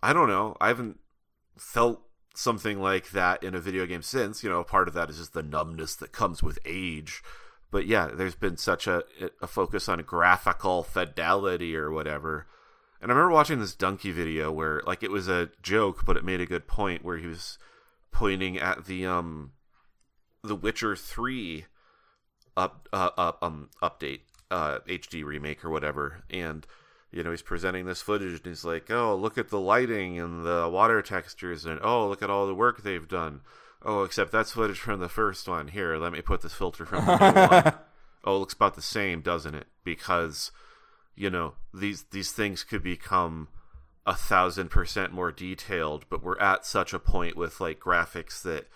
[0.03, 0.97] i don't know i haven't
[1.57, 2.01] felt
[2.33, 4.43] something like that in a video game since.
[4.43, 7.21] You know part of that is just the numbness that comes with age.
[7.69, 9.03] But yeah there's been such a,
[9.41, 12.47] a focus on graphical fidelity or whatever
[13.01, 16.23] and I remember watching this Dunkey video where like it was a joke, but it
[16.23, 17.57] made a good point where he was
[18.11, 19.53] pointing at the um
[20.43, 21.65] the Witcher 3
[22.55, 24.21] up uh, uh um update
[24.51, 26.23] uh HD remake or whatever.
[26.29, 26.67] And
[27.11, 30.45] you know he's presenting this footage and he's like oh look at the lighting and
[30.45, 33.41] the water textures and oh look at all the work they've done.
[33.83, 35.69] Oh except that's footage from the first one.
[35.69, 37.73] Here let me put this filter from the new one.
[38.23, 39.65] Oh it looks about the same doesn't it?
[39.83, 40.51] Because
[41.21, 43.47] you know these these things could become
[44.07, 48.67] a thousand percent more detailed but we're at such a point with like graphics that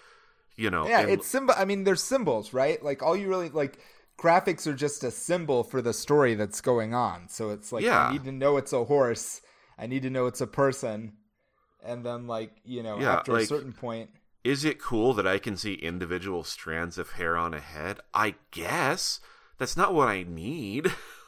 [0.55, 2.83] you know yeah it's symbol i mean there's symbols right?
[2.83, 3.79] Like all you really like
[4.19, 7.27] graphics are just a symbol for the story that's going on.
[7.27, 8.07] So it's like yeah.
[8.07, 9.41] i need to know it's a horse
[9.79, 11.13] i need to know it's a person
[11.83, 14.11] and then like you know yeah, after like, a certain point
[14.43, 18.01] is it cool that i can see individual strands of hair on a head?
[18.13, 19.19] I guess.
[19.57, 20.91] That's not what i need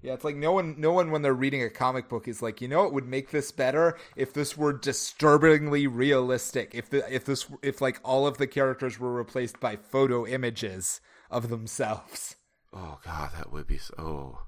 [0.00, 2.60] Yeah, it's like no one, no one when they're reading a comic book is like,
[2.60, 6.70] you know, it would make this better if this were disturbingly realistic.
[6.72, 11.00] If the, if this, if like all of the characters were replaced by photo images
[11.30, 12.36] of themselves.
[12.72, 13.94] Oh God, that would be so.
[13.98, 14.38] Oh,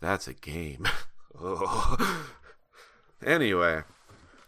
[0.00, 0.86] that's a game.
[1.40, 2.30] oh.
[3.24, 3.82] Anyway,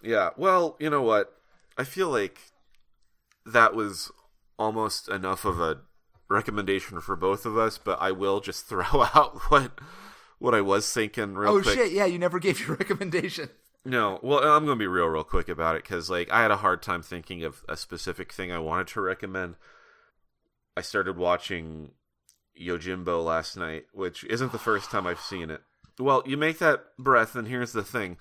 [0.02, 0.30] yeah.
[0.36, 1.32] Well, you know what?
[1.78, 2.38] I feel like
[3.44, 4.10] that was
[4.58, 5.82] almost enough of a
[6.28, 9.78] recommendation for both of us, but I will just throw out what
[10.38, 11.74] what I was thinking real oh, quick.
[11.74, 13.50] shit, yeah, you never gave your recommendation.
[13.84, 16.50] No, well, I'm going to be real, real quick about it because, like, I had
[16.50, 19.54] a hard time thinking of a specific thing I wanted to recommend.
[20.76, 21.92] I started watching
[22.60, 25.62] Yojimbo last night, which isn't the first time I've seen it.
[26.00, 28.16] Well, you make that breath, and here's the thing.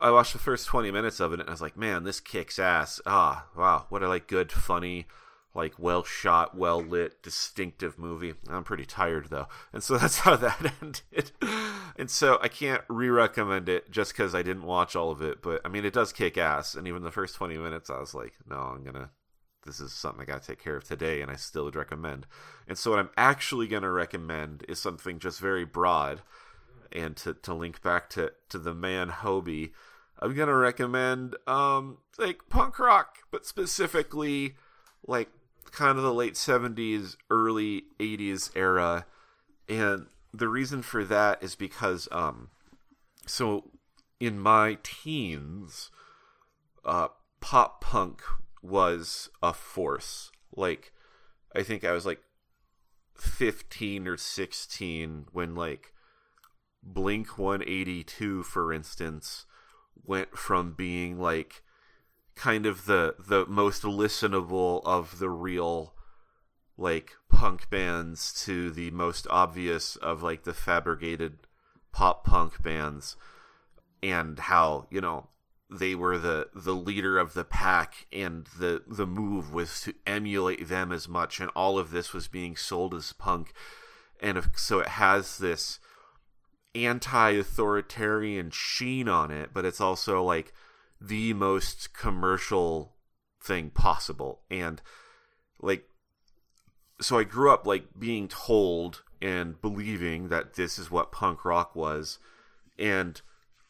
[0.00, 2.60] I watched the first 20 minutes of it, and I was like, man, this kicks
[2.60, 3.00] ass.
[3.04, 5.06] Ah, wow, what a, like, good, funny,
[5.54, 8.34] like well shot, well lit, distinctive movie.
[8.48, 11.32] I'm pretty tired though, and so that's how that ended.
[11.96, 15.42] and so I can't re-recommend it just because I didn't watch all of it.
[15.42, 18.14] But I mean, it does kick ass, and even the first 20 minutes, I was
[18.14, 19.10] like, no, I'm gonna.
[19.66, 22.26] This is something I gotta take care of today, and I still would recommend.
[22.66, 26.22] And so what I'm actually gonna recommend is something just very broad,
[26.92, 29.72] and to to link back to to the man Hobie.
[30.22, 34.54] I'm gonna recommend um like punk rock, but specifically
[35.06, 35.28] like
[35.72, 39.06] kind of the late 70s, early 80s era.
[39.68, 42.50] And the reason for that is because, um,
[43.26, 43.70] so
[44.18, 45.90] in my teens,
[46.84, 47.08] uh,
[47.40, 48.22] pop punk
[48.62, 50.30] was a force.
[50.54, 50.92] Like,
[51.54, 52.20] I think I was like
[53.16, 55.92] 15 or 16 when, like,
[56.82, 59.44] Blink 182, for instance,
[60.04, 61.62] went from being like
[62.40, 65.92] kind of the the most listenable of the real
[66.78, 71.40] like punk bands to the most obvious of like the fabricated
[71.92, 73.16] pop punk bands.
[74.02, 75.28] And how you know
[75.70, 80.66] they were the the leader of the pack and the the move was to emulate
[80.66, 81.40] them as much.
[81.40, 83.52] And all of this was being sold as punk.
[84.18, 85.78] And so it has this
[86.74, 90.52] anti-authoritarian sheen on it but it's also like
[91.00, 92.94] the most commercial
[93.42, 94.82] thing possible and
[95.60, 95.84] like
[97.00, 101.74] so i grew up like being told and believing that this is what punk rock
[101.74, 102.18] was
[102.78, 103.20] and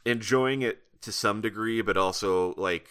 [0.05, 2.89] enjoying it to some degree, but also like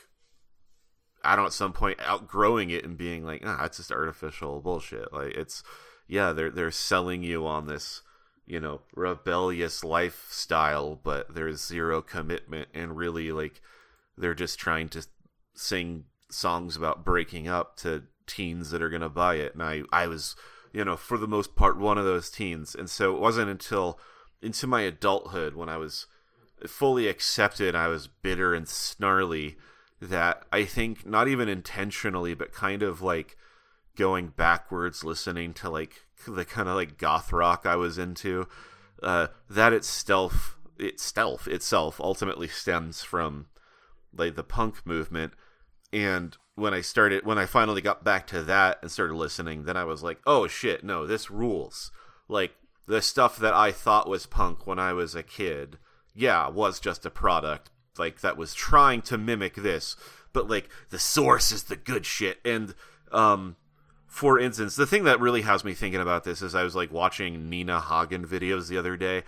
[1.24, 5.12] I don't at some point outgrowing it and being like, ah, it's just artificial bullshit.
[5.14, 5.64] Like it's
[6.08, 8.02] yeah, they're they're selling you on this,
[8.46, 13.62] you know, rebellious lifestyle, but there's zero commitment and really like
[14.20, 15.06] they're just trying to
[15.56, 19.54] sing songs about breaking up to teens that are gonna buy it.
[19.54, 20.36] And I I was,
[20.74, 22.76] you know, for the most part one of those teens.
[22.76, 24.00] And so it wasn't until
[24.42, 26.06] into my adulthood when I was
[26.68, 29.58] fully accepted I was bitter and snarly
[30.02, 33.38] that I think not even intentionally, but kind of like
[33.98, 38.48] going backwards, listening to like the kind of like goth rock I was into.
[39.02, 43.48] Uh, that itself, itself itself ultimately stems from
[44.16, 45.34] like the punk movement.
[45.92, 49.78] And when I started, when I finally got back to that and started listening, then
[49.78, 51.92] I was like, oh shit, no, this rules.
[52.28, 52.54] Like
[52.88, 55.78] the stuff that I thought was punk when I was a kid,
[56.14, 59.96] yeah, was just a product like that was trying to mimic this,
[60.34, 62.40] but like the source is the good shit.
[62.44, 62.74] And
[63.12, 63.58] um,
[64.08, 66.92] for instance, the thing that really has me thinking about this is I was like
[66.92, 69.24] watching Nina Hagen videos the other day,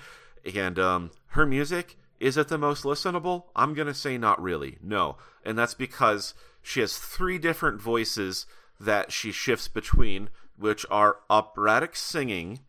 [0.56, 3.46] and um, her music is it the most listenable?
[3.56, 8.46] I'm gonna say not really, no, and that's because she has three different voices
[8.80, 12.60] that she shifts between, which are operatic singing,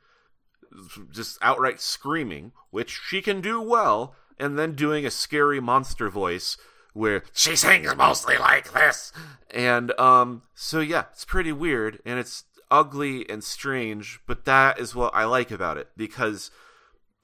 [1.11, 6.57] just outright screaming, which she can do well, and then doing a scary monster voice
[6.95, 9.13] where she sings mostly like this.
[9.51, 14.95] And um so yeah, it's pretty weird and it's ugly and strange, but that is
[14.95, 16.51] what I like about it because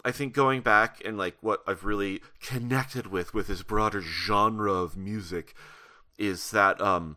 [0.05, 4.73] I think going back and like what I've really connected with with this broader genre
[4.73, 5.55] of music
[6.19, 7.17] is that um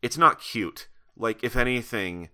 [0.00, 0.88] it's not cute.
[1.16, 2.30] Like if anything,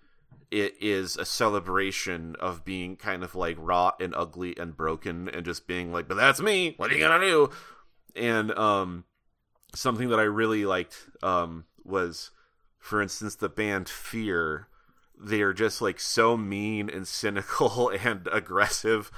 [0.50, 5.44] it is a celebration of being kind of like raw and ugly and broken and
[5.44, 6.74] just being like, but that's me.
[6.76, 7.50] What are you gonna do?
[8.16, 9.04] And um,
[9.74, 12.30] something that I really liked um, was,
[12.78, 14.68] for instance, the band Fear.
[15.20, 19.10] They're just like so mean and cynical and aggressive.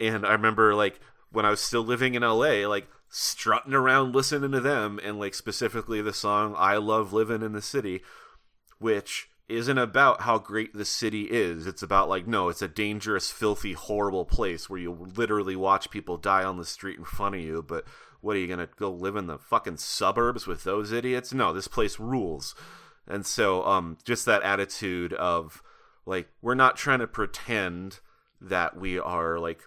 [0.00, 4.52] And I remember like when I was still living in LA, like strutting around listening
[4.52, 8.02] to them and like specifically the song I Love Living in the City,
[8.78, 11.66] which isn't about how great the city is.
[11.66, 16.16] It's about like no, it's a dangerous, filthy, horrible place where you literally watch people
[16.16, 17.64] die on the street in front of you.
[17.66, 17.84] But
[18.20, 21.32] what are you gonna go live in the fucking suburbs with those idiots?
[21.32, 22.54] No, this place rules.
[23.06, 25.62] And so, um, just that attitude of
[26.04, 28.00] like we're not trying to pretend
[28.40, 29.62] that we are like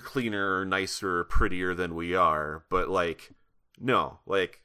[0.00, 3.32] cleaner, or nicer, or prettier than we are, but like
[3.80, 4.62] no, like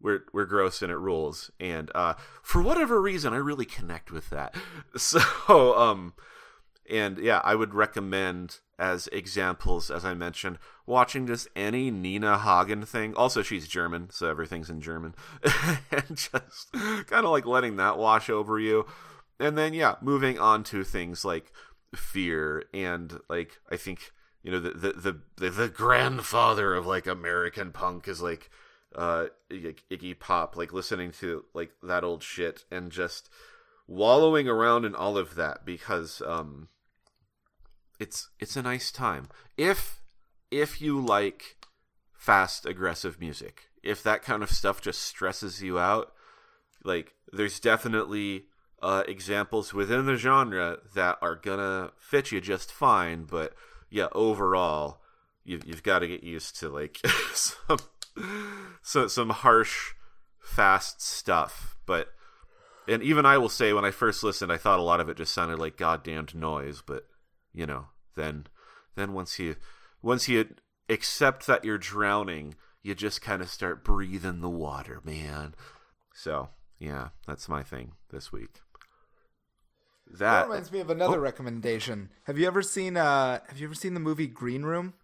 [0.00, 1.50] we're we're gross and it rules.
[1.60, 4.54] And uh, for whatever reason, I really connect with that.
[4.96, 6.14] So um,
[6.90, 12.84] and yeah, I would recommend as examples, as I mentioned, watching just any Nina Hagen
[12.84, 13.14] thing.
[13.14, 15.14] Also, she's German, so everything's in German,
[15.90, 18.86] and just kind of like letting that wash over you.
[19.38, 21.52] And then yeah, moving on to things like
[21.94, 24.12] fear and like I think
[24.42, 28.50] you know the the the, the, the grandfather of like American punk is like
[28.94, 33.30] uh Iggy Pop, like listening to like that old shit and just
[33.86, 36.68] wallowing around in all of that because um
[37.98, 39.28] it's it's a nice time.
[39.56, 40.00] If
[40.50, 41.56] if you like
[42.12, 46.12] fast aggressive music, if that kind of stuff just stresses you out,
[46.84, 48.46] like there's definitely
[48.82, 53.54] uh, examples within the genre that are gonna fit you just fine, but
[53.92, 55.02] yeah, overall,
[55.44, 56.98] you, you've got to get used to like
[57.34, 57.78] some
[58.80, 59.92] so some harsh,
[60.40, 61.76] fast stuff.
[61.84, 62.08] But
[62.88, 65.18] and even I will say, when I first listened, I thought a lot of it
[65.18, 66.82] just sounded like goddamned noise.
[66.84, 67.06] But
[67.52, 68.46] you know, then
[68.94, 69.56] then once you
[70.00, 70.54] once you
[70.88, 75.54] accept that you're drowning, you just kind of start breathing the water, man.
[76.14, 78.61] So yeah, that's my thing this week.
[80.12, 81.20] That, that reminds me of another oh.
[81.20, 82.10] recommendation.
[82.24, 84.94] Have you ever seen uh have you ever seen the movie Green Room?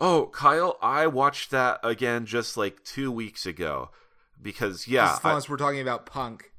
[0.00, 3.90] Oh, Kyle, I watched that again just like two weeks ago
[4.40, 6.52] because yeah, as long as we're talking about punk.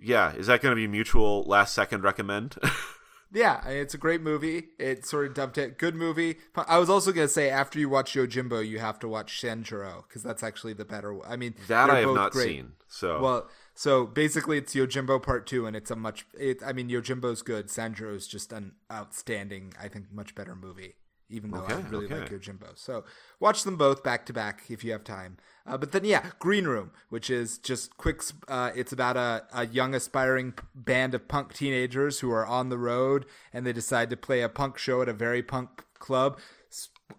[0.00, 2.56] Yeah, is that going to be mutual last second recommend?
[3.32, 4.64] yeah, it's a great movie.
[4.78, 6.36] It sort of dubbed it good movie.
[6.56, 10.04] I was also going to say after you watch Yojimbo, you have to watch Sanjuro
[10.08, 11.24] because that's actually the better.
[11.24, 12.48] I mean, that I have not great.
[12.48, 12.72] seen.
[12.88, 16.26] So well, so basically, it's Yojimbo Part Two, and it's a much.
[16.38, 17.68] It, I mean, Yojimbo's good.
[17.68, 19.74] Sanjuro is just an outstanding.
[19.80, 20.94] I think much better movie
[21.32, 22.20] even though Okay, I really okay.
[22.20, 22.76] like Yojimbo.
[22.76, 23.04] So
[23.40, 25.38] watch them both back to back if you have time.
[25.66, 28.22] Uh, but then, yeah, Green Room, which is just quick.
[28.46, 32.78] Uh, it's about a, a young aspiring band of punk teenagers who are on the
[32.78, 36.38] road and they decide to play a punk show at a very punk club.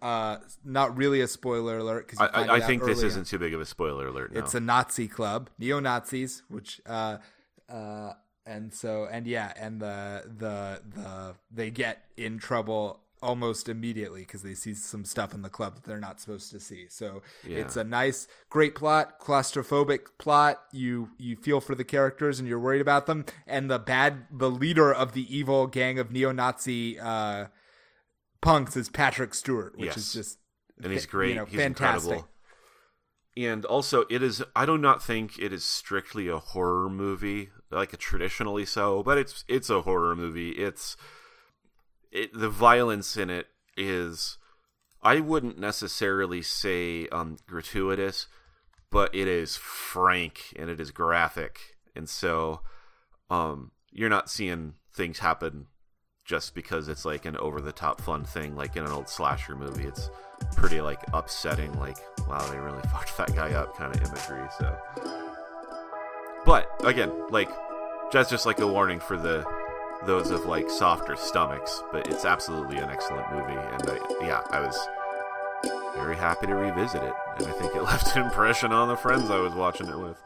[0.01, 3.61] Uh, not really a spoiler alert because I, I, think this isn't too big of
[3.61, 4.33] a spoiler alert.
[4.33, 4.39] No.
[4.39, 7.17] it's a Nazi club, neo Nazis, which uh
[7.69, 8.13] uh
[8.45, 14.43] and so and yeah, and the the the they get in trouble almost immediately because
[14.43, 16.87] they see some stuff in the club that they're not supposed to see.
[16.89, 17.59] So Yeah.
[17.59, 20.61] it's a nice, great plot, claustrophobic plot.
[20.73, 23.25] You you feel for the characters and you're worried about them.
[23.47, 27.45] And the bad, the leader of the evil gang of neo-Nazi uh,
[28.43, 29.97] punks is Patrick Stewart, which Yes.
[29.97, 30.39] is just
[30.81, 31.29] and he's great.
[31.29, 32.11] you know, he's fantastic.
[32.11, 32.29] incredible.
[33.35, 34.43] And also, it is.
[34.55, 39.17] I do not think it is strictly a horror movie, like a traditionally so, but
[39.17, 40.51] it's it's a horror movie.
[40.51, 40.95] It's
[42.11, 44.37] it, the violence in it is.
[45.01, 48.27] I wouldn't necessarily say um, gratuitous,
[48.91, 51.59] but it is frank and it is graphic,
[51.95, 52.61] and so
[53.31, 55.67] um, you're not seeing things happen
[56.25, 59.55] just because it's like an over the top fun thing like in an old slasher
[59.55, 59.83] movie.
[59.83, 60.09] It's
[60.55, 61.97] pretty like upsetting, like,
[62.27, 64.77] wow, they really fucked that guy up kind of imagery, so
[66.45, 67.49] But again, like
[68.11, 69.45] that's just like a warning for the
[70.05, 74.59] those of like softer stomachs, but it's absolutely an excellent movie and I, yeah, I
[74.59, 74.77] was
[75.95, 79.29] very happy to revisit it and I think it left an impression on the friends
[79.29, 80.21] I was watching it with.